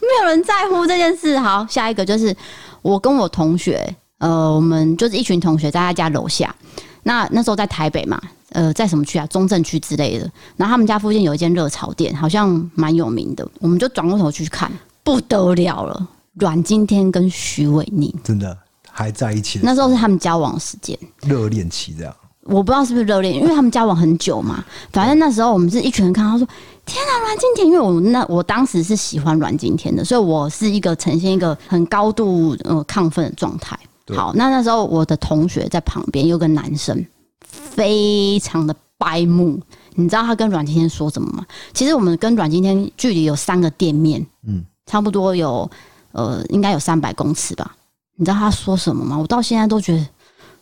[0.00, 1.36] 没有人在乎这件事。
[1.38, 2.34] 好，下一个就是
[2.80, 3.94] 我跟我同学。
[4.24, 6.54] 呃，我们就是一群同学在他家楼下。
[7.02, 8.18] 那那时候在台北嘛，
[8.52, 9.26] 呃，在什么区啊？
[9.26, 10.20] 中正区之类的。
[10.56, 13.46] 然后他们家附近有一间热炒店，好像蛮有名的。
[13.60, 16.08] 我们就转过头去看，不得了了，
[16.38, 18.56] 阮经天跟许玮宁真的
[18.90, 19.60] 还在一起。
[19.62, 22.16] 那时候是他们交往时间，热恋期这样。
[22.44, 24.64] 我不知道是不是热恋，因为他们交往很久嘛。
[24.90, 26.48] 反正那时候我们是一群人看，他说
[26.86, 33.78] ：“天啊，阮经天！”因为我那我当时是喜欢阮经天的，所以我是一个呈现一个很高度呃亢奋的状态。
[34.14, 37.06] 好，那那时候我的同学在旁边有个男生，
[37.48, 39.58] 非常的白目。
[39.94, 41.46] 你知道他跟阮经天说什么吗？
[41.72, 45.70] 其实我们跟阮经天距离有三个店面，嗯，差不多有
[46.12, 47.74] 呃，应该有三百公尺吧。
[48.16, 49.16] 你知道他说什么吗？
[49.16, 50.06] 我到现在都觉得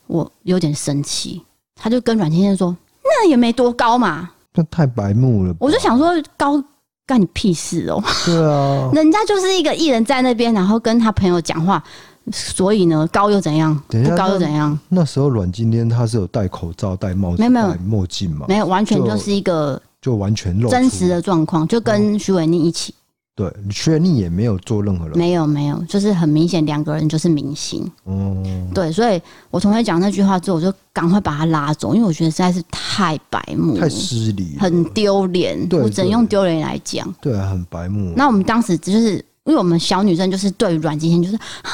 [0.06, 1.42] 我有点生气。
[1.74, 6.62] 他就跟阮经天说：“那也没多高嘛，那太白目了。”我就想说，高
[7.04, 8.00] 干你屁事哦？
[8.24, 11.82] 对啊， 人家就是一个艺人，在那边，然后跟他朋友讲话。
[12.30, 13.74] 所以呢，高又怎样？
[13.88, 14.78] 不高又怎样？
[14.88, 18.46] 那，那时候阮经天他是有戴口罩、戴帽子、戴墨镜嘛？
[18.48, 22.94] 没有，完全就是一个就，就完全露真实的状况，就跟徐伟宁一起。
[23.34, 27.90] 对，徐伟宁也没有做任何的，没有没有，就是很明显两个人就是明星。
[28.04, 35.58] 嗯，对，所以我同学讲那句话之后，我就赶快把他拉走，因为我觉得实在是太白目、太失礼、很丢脸。
[35.72, 37.10] 我只能用丢脸来讲。
[37.22, 38.12] 对啊，很白目。
[38.14, 41.70] 那我们当时就是因为我们小女生，就是对阮经天就是啊。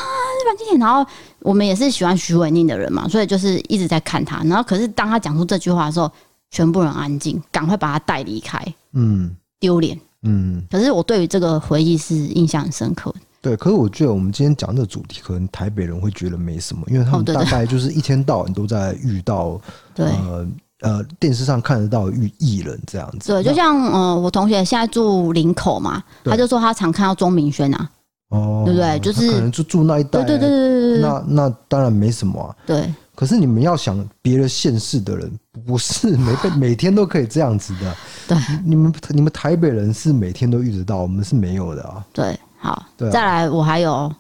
[0.79, 1.05] 然后
[1.41, 4.43] 我们也是喜欢许玮宁的人嘛，所以就是一直在看他。
[4.45, 6.11] 然后可是当他讲出这句话的时候，
[6.51, 8.63] 全部人安静，赶快把他带离开。
[8.93, 9.99] 嗯，丢脸。
[10.23, 13.15] 嗯，可是我对于这个回忆是印象很深刻。
[13.41, 19.61] 对，可是我觉得我们今天讲的主题，可能台北人会觉得没什么，因为他们大概就是一天到晚都在遇到，
[19.95, 20.47] 对呃
[20.81, 23.33] 呃电视上看得到遇艺人这样子。
[23.33, 27.89] 对，就像呃我同学现在住林口嘛，他就说他常看到钟明轩啊。
[28.29, 28.99] 哦，对不对？
[29.01, 32.55] 就是可能就住那一带，对对对对对，那那当然没什么啊。
[32.67, 35.31] 对，可是你们要想，别的县市的人
[35.67, 37.97] 不是每个每天都可以这样子的。
[38.29, 42.05] 对，你们你们台北人是每天都遇得到，我们是没有的啊。
[42.13, 44.13] 对，好，对啊再来，我还有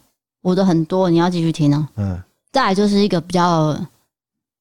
[0.42, 1.86] 我的很多，你要继续听哦。
[1.96, 2.18] 嗯，
[2.50, 3.78] 再来就是一个比较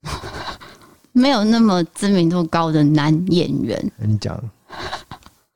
[1.14, 3.92] 没有那么知名度高的男演员。
[4.00, 4.38] 跟你讲，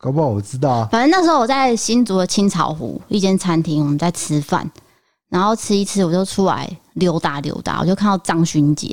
[0.01, 0.89] 搞不好我知道啊。
[0.91, 4.67] 反正那时候我在新竹的青草湖一间餐厅，我们在吃饭，
[5.29, 8.91] 然后吃一吃，我就出来溜达溜达，我就看到张勋杰。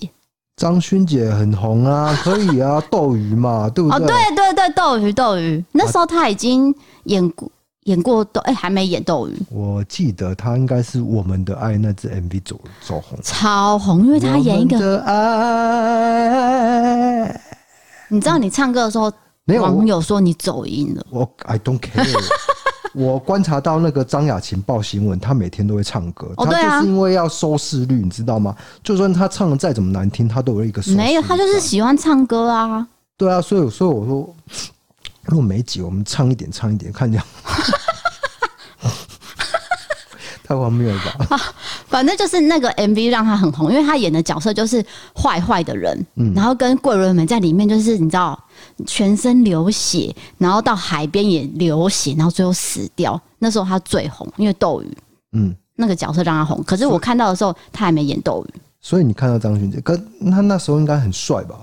[0.56, 3.96] 张勋杰很红啊，可以啊，斗鱼嘛，对不对？
[3.96, 7.50] 哦，对对对，斗鱼斗鱼，那时候他已经演过、啊、
[7.84, 9.42] 演过斗，哎、欸，还没演斗鱼。
[9.50, 14.78] 我记得他应该是我们的爱那支 MV 走走红，超红，因为他演一个。
[14.78, 15.24] 的爱
[18.10, 19.12] 你知道你唱歌的时候，
[19.48, 21.06] 没有网友说你走音了。
[21.08, 22.06] 我 I don't care。
[22.94, 26.30] 我观察到那个张雅琴报新闻，她每天都会唱歌。
[26.36, 28.54] 她就是因为要收视率，你知道吗？
[28.82, 30.96] 就算她唱的再怎么难听，她都有一个收视率。
[30.98, 32.86] 没有，她就是喜欢唱歌啊。
[33.16, 34.34] 对啊，所以所以我说，
[35.24, 37.26] 如果没几，我们唱一点，唱一点，看这样。
[40.44, 41.38] 太荒谬了吧？
[41.86, 44.84] 反正就是那个 MV 让他很红，因为他演的角色就是
[45.14, 48.42] 坏坏的人，嗯，然后跟桂纶镁在里面就是你知道，
[48.86, 53.20] 全身流血，然后到海边也流血，然后最后死掉。
[53.38, 54.98] 那时候他最红，因为斗鱼，
[55.32, 56.62] 嗯，那个角色让他红。
[56.64, 58.60] 可是我看到的时候，他还没演斗鱼。
[58.80, 59.96] 所以你看到张勋杰，可
[60.30, 61.56] 他那时候应该很帅吧？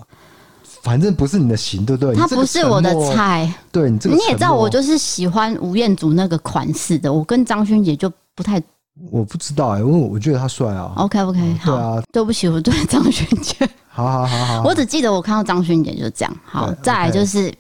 [0.84, 2.16] 反正不是你的型，对不对？
[2.16, 3.52] 他不是我的菜。
[3.72, 7.12] 对你这个，你也知道，我就是喜欢吴彦祖那个款式的。
[7.12, 8.62] 我跟张勋杰就不太。
[9.12, 10.94] 我不知道哎、欸，因为我觉得他帅啊。
[10.98, 13.68] OK OK，、嗯、好，对啊，对不起，我对张勋杰。
[13.96, 16.38] 好好好好，我只记得我看到张勋杰就这样。
[16.44, 17.54] 好，再来就是，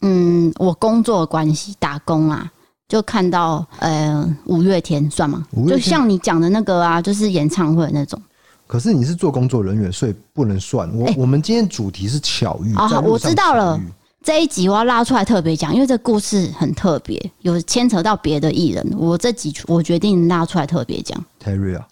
[0.00, 2.50] 嗯，我工作的关系，打工啊，
[2.88, 5.46] 就看到呃五月天算吗？
[5.68, 8.18] 就像你讲的那个啊，就是演唱会那种。
[8.66, 10.90] 可是你是做工作人员，所以不能算。
[10.96, 12.74] 我、欸、我们今天主题是巧遇。
[12.74, 13.78] 好，我知道了。
[14.22, 18.94] 这一集我要拉出来特别讲，因为这故事很特别，有牵扯到别的艺人。
[18.96, 21.22] 我这集我决定拉出来特别讲。
[21.42, 21.86] Terry 啊，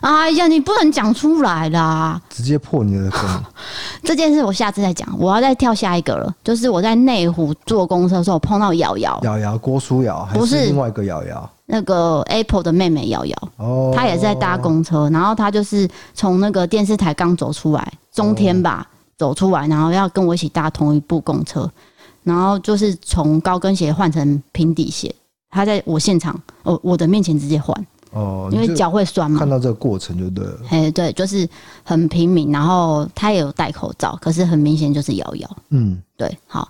[0.00, 3.20] 哎呀，你不能讲出来啦，直接破你的梗。
[4.04, 6.34] 这件事我下次再讲，我要再跳下一个了。
[6.44, 11.50] 就是我在内湖坐公车的时候，我碰到瑶瑶，瑶瑶郭书瑶，不是另外一个瑶瑶？
[11.66, 18.86] 那个 Apple 的妹妹瑶瑶，哦，她也是在搭公车，然后她就是从那个电视台刚走出来，中天吧。
[18.90, 21.66] 哦走出来，然后要跟我一起搭同一部公车，
[22.22, 25.10] 然后就是从高跟鞋换成平底鞋。
[25.48, 27.74] 她在我现场，哦，我的面前直接换
[28.16, 29.38] 哦，因为脚会酸嘛。
[29.38, 30.58] 看到这个过程就对了。
[30.70, 31.46] 哎，对，就是
[31.84, 35.56] 很平民，然后他也有戴口罩，可是很明显就是摇摇。
[35.68, 36.68] 嗯，对，好。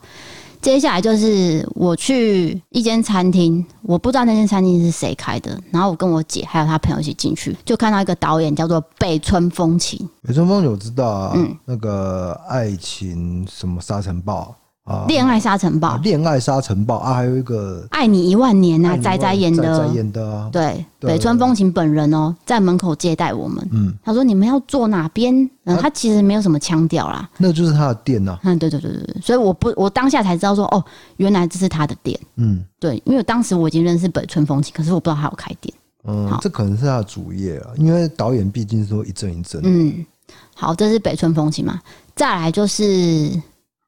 [0.62, 10.08] 接下来就是我去一间餐厅，我不知道那间餐厅是谁开的，然后我跟我姐还有她朋友一起进去，就看到一个导演叫做北村风情。
[10.22, 14.52] 北村风情我知道啊，嗯，那个爱情什么沙尘暴。
[14.86, 15.04] 啊！
[15.08, 17.14] 恋爱沙尘暴，恋爱沙尘暴啊！
[17.14, 20.48] 还有一个爱你一万年啊，仔仔演的，仔仔演的啊。
[20.52, 23.68] 对，北村风情本人哦，在门口接待我们。
[23.72, 25.34] 嗯，他说你们要坐哪边？
[25.64, 27.28] 嗯，他其实没有什么腔调啦。
[27.36, 28.38] 那就是他的店呐。
[28.44, 30.84] 嗯，对对对对对，所以我不，我当下才知道说，哦，
[31.16, 32.16] 原来这是他的店。
[32.36, 35.74] 嗯，对，因为当时我已经认识北村风情，可是我不知道他有开店。
[36.04, 39.60] 嗯，这可能是他的主业啊，因为导演毕竟是说一阵一阵。
[39.64, 40.06] 嗯，
[40.54, 41.80] 好，这是北村风情嘛。
[42.14, 43.32] 再来就是。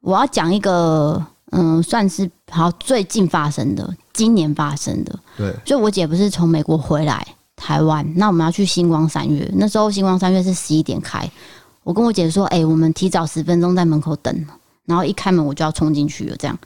[0.00, 5.18] 我要讲一个，嗯，算是好最近发生的，今年发生的。
[5.36, 11.28] 对，就我姐不是从美国回来台湾，那我们要去星光三月，那时候星光三月是十一点开，
[11.82, 14.46] 我跟我姐说，哎、欸，我们提早十分钟在门口等，
[14.86, 16.56] 然后一开门我就要冲进去了，这样，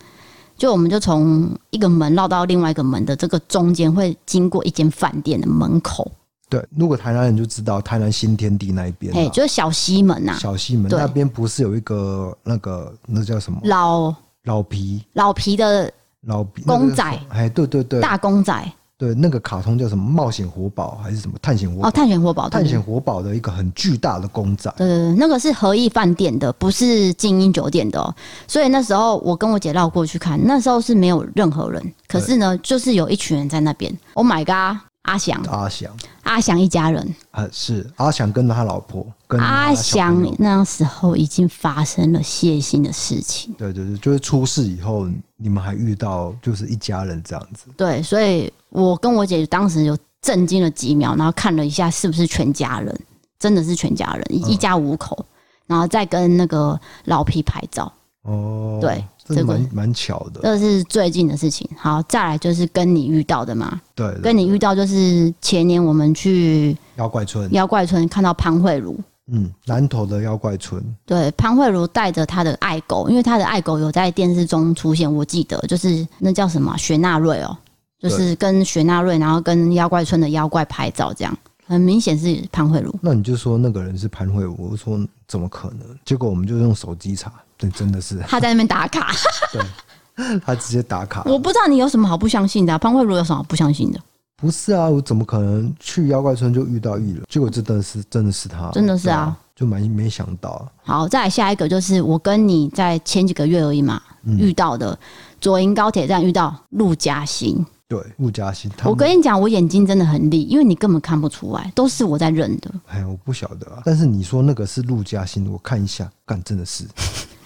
[0.56, 6.10] 就我们就从一个门绕到另外一个门的这个中间，会经过一间饭店的门口。
[6.52, 10.36] 对，如果台南人就知道台南新天地那一边，哎，就是小西门呐。
[10.38, 15.90] 小西门那边不是有一个那个那叫什么老老皮老皮的
[16.26, 17.02] 老皮公仔？
[17.30, 18.72] 哎，对对对，大公仔。
[18.98, 20.04] 对，那个卡通叫什么？
[20.04, 21.36] 冒险活宝还是什么？
[21.42, 21.88] 探险活宝？
[21.88, 24.72] 哦，探险活宝，探险活宝的一个很巨大的公仔。
[24.76, 28.14] 对对对，那个是和义饭店的，不是精英酒店的哦。
[28.46, 33.92] 所以那时候我跟我姐绕过去看，那时候是没有任何人，可是呢，就是有一群人在那边。
[34.14, 34.80] Oh my god！
[35.02, 35.90] 阿翔，阿翔，
[36.22, 43.52] 阿翔一家人啊，是阿翔跟他老婆，跟阿翔那时候已经发生了血腥的事情。
[43.54, 47.66] 对对对，就是出事以后，你们还遇到就是一家人这样子。
[47.76, 53.00] 对，所以我跟我姐当时就震惊了几秒，然后看了一下是不是全家人，
[53.40, 55.26] 真的是全家人，一家五口，
[55.66, 57.92] 然后再跟那个老皮拍照。
[58.22, 59.04] 哦，对。
[59.24, 61.66] 这个蛮蛮巧的，这是最近的事情。
[61.76, 63.80] 好，再来就是跟你遇到的嘛。
[63.94, 68.98] 对，跟你遇到就是前年我们去妖怪村，妖怪村看到潘慧茹，
[69.28, 70.82] 嗯，南投的妖怪村。
[71.06, 77.56] 对，潘慧茹带着他的爱狗，因为他的爱狗有在电视中出现，我记得就是那叫什么雪纳瑞哦，
[78.00, 82.92] 就是跟雪纳瑞，然后跟妖怪村的妖怪拍照，这样很明显是潘慧茹。
[83.00, 84.98] 那你就说那个人是潘慧茹，我说
[85.28, 85.86] 怎么可能？
[86.04, 87.32] 结果我们就用手机查，
[87.68, 89.12] 对，真的是他在那边打卡，
[89.52, 91.22] 对，他直接打卡。
[91.26, 94.00] 我不知道你有什么好不相信的啊，潘慧茹有什么好不相信的？
[94.36, 97.22] 不是啊，我怎么可能去妖怪村就遇到艺人？
[97.28, 100.68] 结果真的是真的是他，真的是啊，就蛮没想到。
[100.82, 104.98] 好，再来下一个就是我跟你在前几个月而已嘛，嗯、遇到的
[105.40, 107.64] 左营高铁站遇到陆嘉欣。
[107.86, 112.70] 对，陆嘉欣，我跟你讲，我眼睛真的很利，因为你根本看不出来，都是我在认的。
[112.88, 116.84] 哎，我不晓得啊，但是你说那个是陆嘉欣，我看一下，干真的是。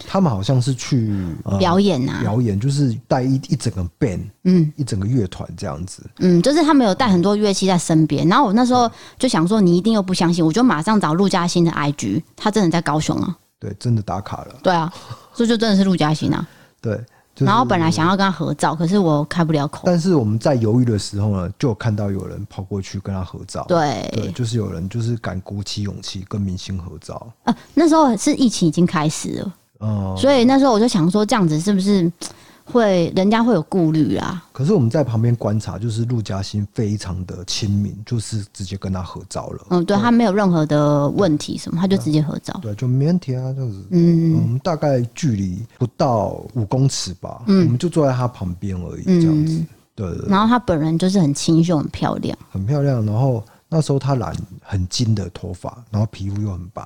[0.09, 1.13] 他们好像是去
[1.59, 8.25] 表演啊，表演就是带一一整个 band，嗯，一整个乐团这样子，嗯，就是他们有带很多乐器在身边。
[8.29, 8.89] 然后我那时候
[9.19, 14.89] 就想说，你一定又不相信，我就马上找陆嘉欣的 IG，他真的在高雄啊，对，真的打卡了，对啊，
[15.33, 16.47] 所以就真的是陆嘉欣啊，
[16.81, 17.03] 对。
[17.39, 19.83] 然后本来想要跟他合照，可是我开不了口。
[19.85, 23.63] 但是我们在犹豫的时候呢，就有看到有人跑过去跟他合照。
[23.67, 27.31] 对，对，就是有人就是敢鼓起勇气跟明星合照。
[27.43, 29.53] 啊，那时候是疫情已经开始了。
[29.79, 32.11] 哦，所以那时候我就想说，这样子是不是
[32.69, 34.43] 会人家会有顾虑啊？
[34.51, 39.67] 可是我们在旁边观察，就是陆嘉欣非常的亲民，就是直接跟他合照了。
[39.69, 42.59] 嗯，对，他没有任何的问题什么，他就直接合照。
[42.61, 43.85] 对，就没问题啊，这样子。
[43.91, 49.63] 嗯，我们大概距离不到五公尺吧，嗯我们就坐在他旁边而已，这样子。
[49.95, 50.05] 对。
[50.27, 53.05] 然后他本人就是很清秀，很漂亮，很漂亮。
[53.05, 56.85] 然后那时候他染很金的头发，然后皮肤又很白。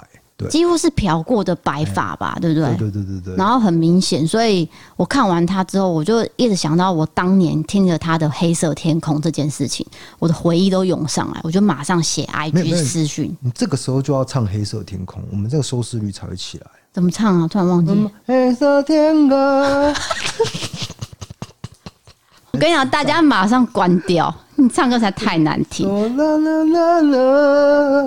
[0.50, 2.76] 几乎是漂过的白发吧，对不对？
[2.78, 3.36] 对对对对。
[3.36, 9.86] 然后很明显，所以我看完他之后，我就一直想到我当年听着他的《黑色天空》这件事情，
[10.20, 13.36] 我的回忆都涌上来，我就马上写 IG 私讯。
[13.42, 16.68] 你这个时候就要唱《黑色天空》，我们这个收视率才会起来。
[16.94, 17.48] 怎么唱啊？
[17.48, 18.10] 突然忘记。
[18.26, 19.38] 黑色天空。
[22.52, 24.34] 我跟你讲，大家马上关掉。
[24.56, 25.88] 你唱歌才太难听。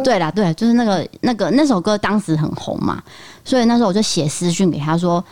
[0.04, 3.02] 对啦，对，就是那个那个那首歌当时很红嘛，
[3.44, 5.24] 所以那时候我就写私讯给他说，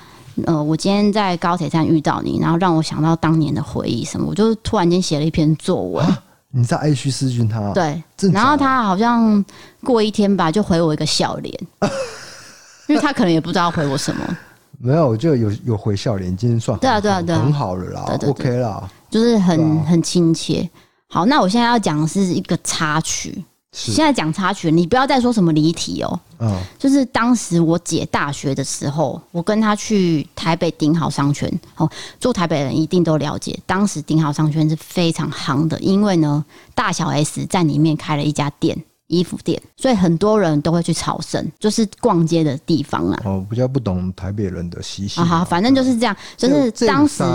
[0.46, 6.04] 呃，我今天在高铁站遇到你，然后让我想到当年的回忆什么，我就突然间写了一篇作文。
[6.50, 7.70] 你在 IG 私讯他？
[7.72, 8.02] 对，
[8.32, 9.44] 然后他好像
[9.84, 11.54] 过一天吧，就回我一个笑脸，
[12.88, 14.36] 因为他可能也不知道回我什么。
[14.78, 18.82] 没有，我就有有回笑脸，今天算对啊对啊对，很好了啦，OK 啦，
[19.12, 20.68] 就是很很亲切。
[21.06, 23.44] 好，那我现在要讲的是一个插曲。
[23.74, 26.20] 现在讲插曲，你不要再说什么离题哦。
[26.40, 31.50] 嗯，就是当时我姐大学的时候，我跟她去台北顶好商圈。
[31.76, 31.90] 哦，
[32.20, 36.44] 住台北人一定都了解，当时顶好商圈是非常夯的，因为呢，
[36.74, 43.22] 大小 S 在里面开了一家店，衣服店，所以很多人都会去朝圣，就是逛街的地方啊。
[43.24, 45.24] 哦，比较不懂台北人的习性。
[45.24, 47.22] 好，反正就是这样，就是当时。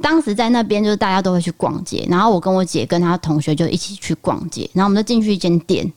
[0.00, 5.90] 当时在那边，就是大家都会去逛街，然后我跟我姐跟她同学就一起去逛街，然后我们就进去一间店，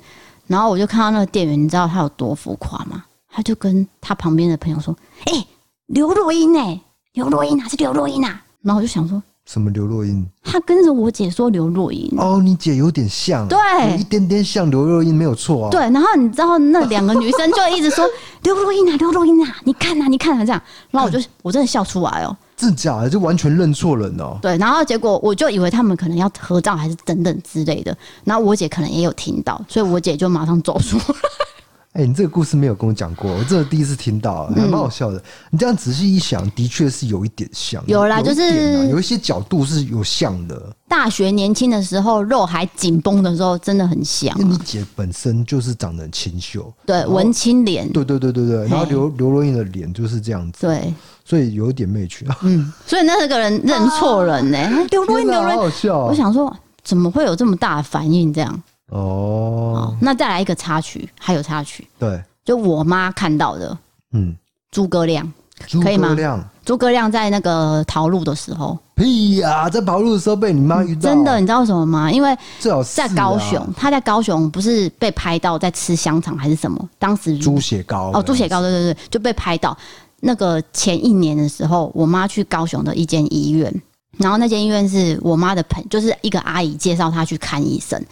[0.47, 3.04] 然后我就看到那个店员，你知道他有多浮夸吗？
[3.32, 4.95] 他就跟他旁边的朋友说
[5.26, 5.47] ：“哎、欸，
[5.88, 6.82] 刘若英哎，
[7.14, 10.26] 刘若英啊，是刘若英啊。”然后我就想说，什么刘若英？
[10.43, 13.58] 他跟着我姐说刘若英哦，你姐有点像，对，
[13.91, 15.70] 有一点点像刘若英，没有错啊。
[15.70, 18.04] 对，然后你知道那两个女生就一直说
[18.41, 22.36] 刘若英啊，刘若英啊，你看啊，你看啊，这样，然后我就我真的笑出来哦。
[22.60, 24.38] 是假的，就完全认错人哦。
[24.41, 27.95] 对，然后结果我就以为他们可能要合照，还是等等之类的。
[28.26, 30.99] 然后我姐可能也有听到，所以我姐就马上走出。
[31.93, 35.17] 哎、欸，你这个故事没有跟我讲过，我真的第一次听到，还蛮好笑的。
[35.17, 37.83] 嗯、你这样仔细一想，的确是有一点像。
[37.87, 40.71] 有啦，就是有一些角度是有像的。
[40.87, 44.37] 大学年轻的时候，肉还紧绷的时候，真的很像、啊。
[44.39, 47.91] 因为你姐本身就是长得很清秀，对，文青脸。
[47.91, 48.67] 对对对对对。
[48.67, 50.67] 然后刘刘若英的脸就是这样子。
[50.67, 50.93] 对。
[51.25, 52.37] 所以有一点媚趣啊。
[52.43, 52.71] 嗯。
[52.85, 54.87] 所以那个人认错人呢、欸？
[54.91, 56.05] 刘若英，刘若英，好好笑、啊。
[56.05, 58.31] 我想说，怎么会有这么大的反应？
[58.31, 58.61] 这样。
[58.89, 59.95] 哦。
[60.01, 61.87] 那再来一个插曲，还有插曲。
[61.97, 62.21] 对。
[62.45, 63.77] 就我妈看到的，
[64.13, 64.35] 嗯，
[64.71, 65.31] 诸葛亮，
[65.83, 66.15] 可以吗？
[66.65, 72.11] 诸葛亮在那个逃路的时候，屁呀，在跑路的时候被你妈遇到，真的，你知道为什么吗？
[72.11, 76.89] 因为在高雄，他在高雄不是被拍到在吃香肠还是什么？
[76.97, 79.77] 当时猪血糕哦，猪血糕，对对对，就被拍到。
[80.21, 83.71] 那个前一年的时候，我妈去高雄的一间医院，
[84.17, 88.03] 然后那间医院是我妈的朋，就是一个阿姨介绍她去看医生。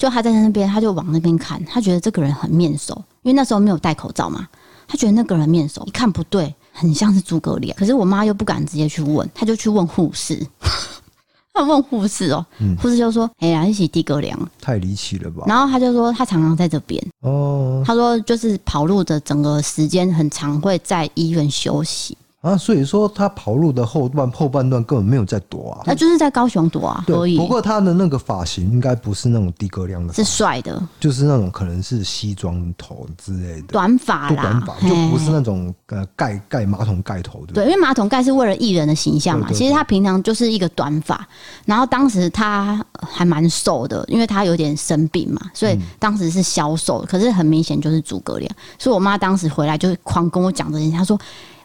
[0.00, 4.48] 就他在那边，他就往那边看，他觉得这个人很面熟，因为那时候没有戴口罩嘛。
[4.88, 7.76] 他觉得那个人面熟，一看不对，很像是诸葛亮。
[7.78, 10.44] 可是我妈又不敢直接去问，他就去问护士。
[11.52, 12.46] 他问护士哦，
[12.80, 27.04] 护士就说：“哎呀，一起地哥凉，太离奇了吧？”然后他就说：“他常常在这边哦。”他说：“就是跑路的整个时间很长，会在医院休息。”啊，所以说他跑路的后段后半段根本没有在躲啊，他就是在高雄躲啊。
[27.06, 37.52] 对，不过他的那个发型应该不是那种低格量的，是帅的，就是那种可能是西装头之类的短发啦，短发就不是那种呃盖盖马桶盖头的。
[37.52, 41.28] 对，因为马桶盖是为了艺人的形象嘛，其实他平常就是一个短发。
[41.66, 48.50] 然后当时他还蛮瘦的，因为他有点生病嘛，所以当时是消瘦，可是很明显就是诸葛亮。
[48.78, 51.20] 所以我妈当时回来就狂跟我讲这件事，她说。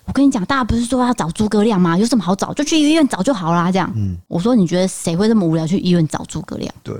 [0.06, 1.98] 我跟你讲，大家不是说要找诸葛亮吗？
[1.98, 2.54] 有什么好找？
[2.54, 3.72] 就去医院找就好啦。
[3.72, 6.74] 这样，嗯，我说你觉得谁会这么无聊去医院找诸葛亮？
[6.84, 6.96] 对，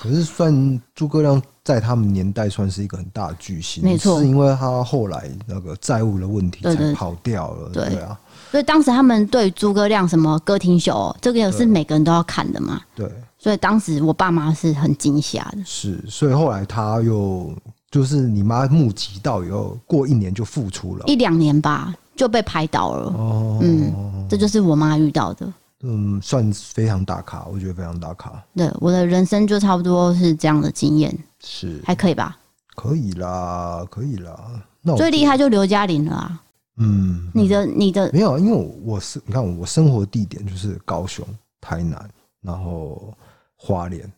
[0.00, 7.70] 可是算诸葛亮在他们年代算是一个很大的巨星，没错，是因为他后来那个债务的问题才跑掉了。
[7.70, 8.18] 对，啊，
[8.50, 12.80] 所以当时他们对诸葛亮什么歌厅秀，这个也是每个人都要看的嘛。
[12.94, 15.58] 对，所以当时我爸妈是很惊吓的。
[15.64, 17.54] 是，所以后来他又
[17.90, 21.94] 就是你妈募集到以后，过一年就复出了，一两年吧。
[22.20, 25.50] 就被拍倒了，哦，嗯，这就是我妈遇到的，
[25.80, 28.30] 嗯，算非常大咖，我觉得非常大咖。
[28.54, 32.36] 对，我的人生就差不多是这样的经验，是还可以吧？
[32.74, 34.38] 可以啦，可以啦。
[34.82, 36.42] 那最厉害就刘嘉玲了啊，
[36.76, 41.26] 嗯，你的你的没有，因为我是你看我生活地点就是高雄、
[41.58, 42.06] 台南，
[42.42, 43.14] 然后
[43.56, 44.12] 花莲，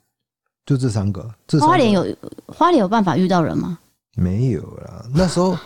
[0.67, 1.33] 就这三个。
[1.47, 2.05] 这花莲有
[2.49, 3.79] 花莲有办法遇到人吗？
[4.17, 5.57] 没有啦，那时候。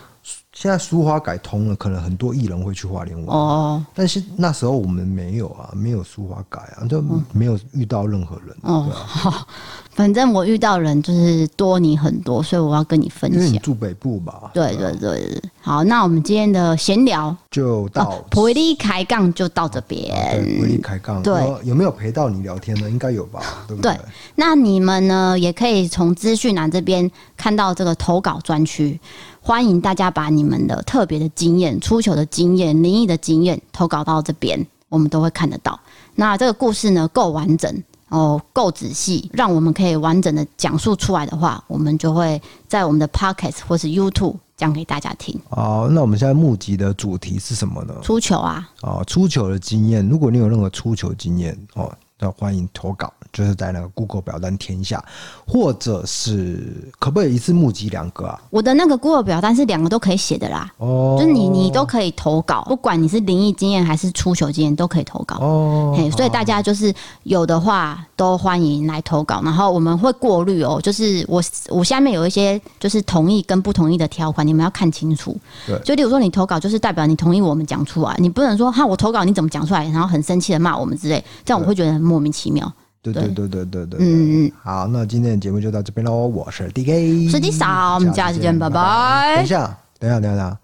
[0.56, 3.36] 现在苏花改通了，可能很多艺人会去花莲玩。
[3.36, 8.56] 哦，但是那时候我们没有啊，没有苏花改啊，就没有遇到任何人。
[8.62, 9.46] 哦，好，
[9.90, 13.38] 反正我遇到人就是多你很多，所以我要跟你分享。
[13.38, 14.50] 因为你住北部吧？
[14.54, 15.42] 对对对对。
[15.60, 20.10] 好，那我们今天的闲聊就到普利开杠就到这边。
[20.56, 22.88] 婆利开杠，对，有没有陪到你聊天呢？
[22.88, 23.42] 应该有吧？
[23.68, 23.94] 对不对？
[24.36, 28.98] 那你们呢，也可以从资讯栏这边看到这个投稿专区。
[29.46, 35.78] 欢迎大家把你们的特别的经验、出糗的经验、灵异的经验投稿到这边，我们都会看得到。
[36.16, 37.72] 那这个故事呢，够完整
[38.08, 45.40] 哦，够仔细，让我们可以完整的讲述出来的话，我们就会在我们的 Pocket 或是 YouTube 讲给大家听。
[45.50, 47.94] 哦，那我们现在募集的主题是什么呢？
[48.02, 48.68] 出糗啊！
[48.82, 51.88] 哦，出糗的经验，如果你有任何出糗经验哦。
[52.18, 55.04] 那欢迎投稿，就是在那个 Google 表单填一下，
[55.46, 58.40] 或者是可不可以一次募集两个啊？
[58.50, 60.72] 我的那个 Google 表单是两个都可以写的啦。
[60.78, 65.36] 哦，就是你你都可以投稿，不管你是灵异经验还是出糗经验都可以投稿。
[65.36, 70.80] 哦，嘿，所以大家就是有的话都欢迎来投稿，然后我们会过滤哦。
[70.82, 75.36] 就是我我下面有一些就是同意跟不同意的条款，你们要看清楚。
[75.66, 82.06] 对，就例如说你投稿就是代表你同意我们讲出来，你不能说哈我投稿你怎么讲出来，然后很生气的骂我们之类，这样我会觉得很。
[82.06, 82.72] 莫名其妙，
[83.12, 86.26] 对对对对对对，嗯嗯，好，那今天的节目就到这边喽。
[86.26, 89.36] 我是 DK，是 D 嫂，我们下次见，拜拜。
[89.36, 90.58] 等一下，等一下，等一下，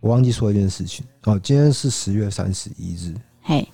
[0.00, 1.38] 我忘记说一件事情哦。
[1.42, 3.68] 今天是十月三十一日，嘿，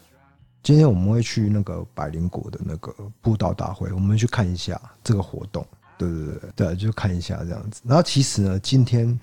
[0.62, 5.66] 今天我们会去那个百灵果的那个布道大会，我们去看一下这个活动。
[5.96, 7.80] 对对对对，就看一下这样子。
[7.84, 9.18] 然后其实呢，今天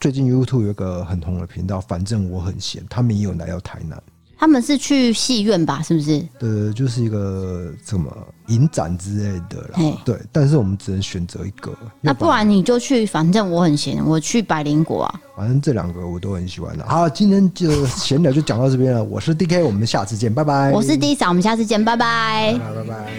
[0.00, 4.02] 最近 YouTube 有一个很红的频道，反正我很闲，他们也有来到台南。
[4.38, 5.80] 他们是去戏院吧？
[5.82, 6.22] 是不是？
[6.38, 8.14] 对，就是一个什么
[8.48, 9.78] 影展之类的啦。
[10.04, 11.72] 对，但是我们只能选择一个。
[12.00, 15.20] 那不然你就去，反正我很闲，我去百灵果啊。
[15.36, 16.84] 反正这两个我都很喜欢的。
[16.86, 19.02] 好，今天就闲聊就讲到这边了。
[19.02, 20.70] 我是 DK，我们下次见，拜拜。
[20.70, 22.58] 我是 D 嫂，我们下次见，拜拜。
[22.58, 23.12] 拜拜。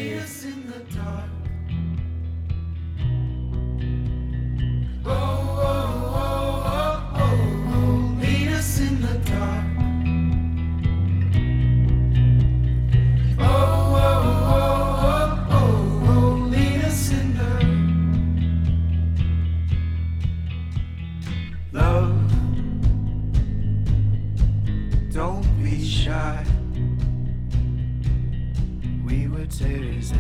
[29.56, 30.18] spectators at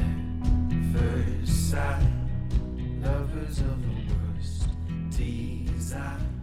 [0.93, 2.07] first sight,
[3.01, 4.69] lovers of the worst
[5.09, 6.34] desire.